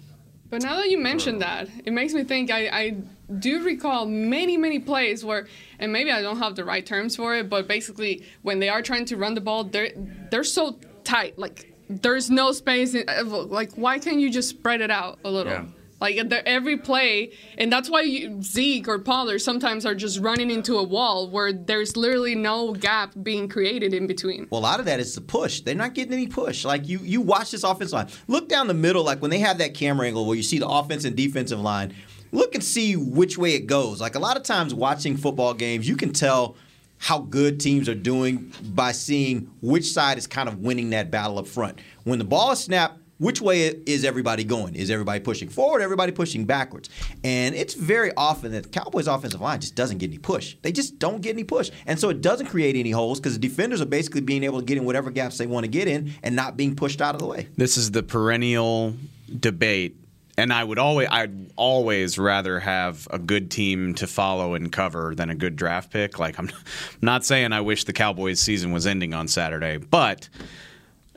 [0.50, 2.96] But now that you mentioned that, it makes me think I, I
[3.38, 5.46] do recall many, many plays where,
[5.78, 8.80] and maybe I don't have the right terms for it, but basically when they are
[8.80, 9.92] trying to run the ball, they're
[10.30, 12.94] they're so tight, like there's no space.
[12.94, 15.52] In, uh, like why can't you just spread it out a little?
[15.52, 15.64] Yeah.
[16.00, 16.16] Like
[16.46, 20.82] every play, and that's why you, Zeke or Pollard sometimes are just running into a
[20.84, 24.46] wall where there's literally no gap being created in between.
[24.48, 25.60] Well, a lot of that is the push.
[25.62, 26.64] They're not getting any push.
[26.64, 28.08] Like you, you watch this offensive line.
[28.28, 30.68] Look down the middle, like when they have that camera angle where you see the
[30.68, 31.92] offense and defensive line.
[32.30, 34.00] Look and see which way it goes.
[34.00, 36.54] Like a lot of times watching football games, you can tell
[36.98, 41.38] how good teams are doing by seeing which side is kind of winning that battle
[41.38, 41.78] up front.
[42.04, 44.76] When the ball is snapped, which way is everybody going?
[44.76, 45.82] Is everybody pushing forward?
[45.82, 46.88] Everybody pushing backwards?
[47.24, 50.56] And it's very often that the Cowboys' offensive line just doesn't get any push.
[50.62, 53.40] They just don't get any push, and so it doesn't create any holes because the
[53.40, 56.14] defenders are basically being able to get in whatever gaps they want to get in
[56.22, 57.48] and not being pushed out of the way.
[57.56, 58.94] This is the perennial
[59.40, 59.96] debate.
[60.38, 65.12] And I would always, I'd always rather have a good team to follow and cover
[65.16, 66.20] than a good draft pick.
[66.20, 66.48] Like I'm
[67.02, 70.28] not saying I wish the Cowboys season was ending on Saturday, but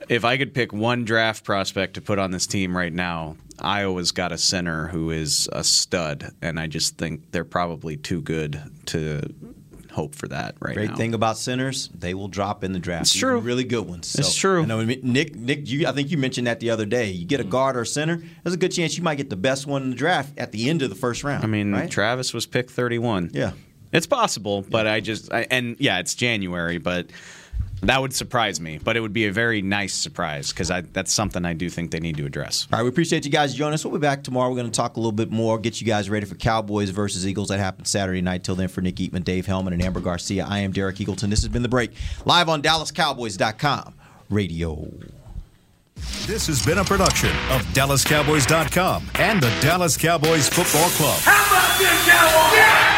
[0.08, 4.10] if I could pick one draft prospect to put on this team right now, Iowa's
[4.10, 8.60] got a center who is a stud, and I just think they're probably too good
[8.86, 9.22] to
[9.92, 10.96] hope for that right Great now.
[10.96, 13.02] thing about centers, they will drop in the draft.
[13.02, 13.38] It's true.
[13.38, 14.14] really good ones.
[14.14, 14.62] It's true.
[14.62, 17.10] I know Nick, Nick, you, I think you mentioned that the other day.
[17.10, 17.50] You get a mm-hmm.
[17.50, 19.90] guard or a center, there's a good chance you might get the best one in
[19.90, 21.44] the draft at the end of the first round.
[21.44, 21.90] I mean, right?
[21.90, 23.30] Travis was picked 31.
[23.32, 23.52] Yeah.
[23.92, 27.08] It's possible, but I just I, and yeah, it's January, but
[27.82, 28.78] that would surprise me.
[28.82, 32.00] But it would be a very nice surprise because that's something I do think they
[32.00, 32.66] need to address.
[32.72, 33.84] All right, we appreciate you guys joining us.
[33.84, 34.48] We'll be back tomorrow.
[34.48, 37.26] We're going to talk a little bit more, get you guys ready for Cowboys versus
[37.26, 37.48] Eagles.
[37.48, 38.44] That happens Saturday night.
[38.44, 41.30] Till then, for Nick Eatman, Dave Helman, and Amber Garcia, I am Derek Eagleton.
[41.30, 41.92] This has been The Break,
[42.24, 43.94] live on DallasCowboys.com
[44.30, 44.88] radio.
[46.26, 51.20] This has been a production of DallasCowboys.com and the Dallas Cowboys Football Club.
[51.22, 52.91] How about this, Cowboys?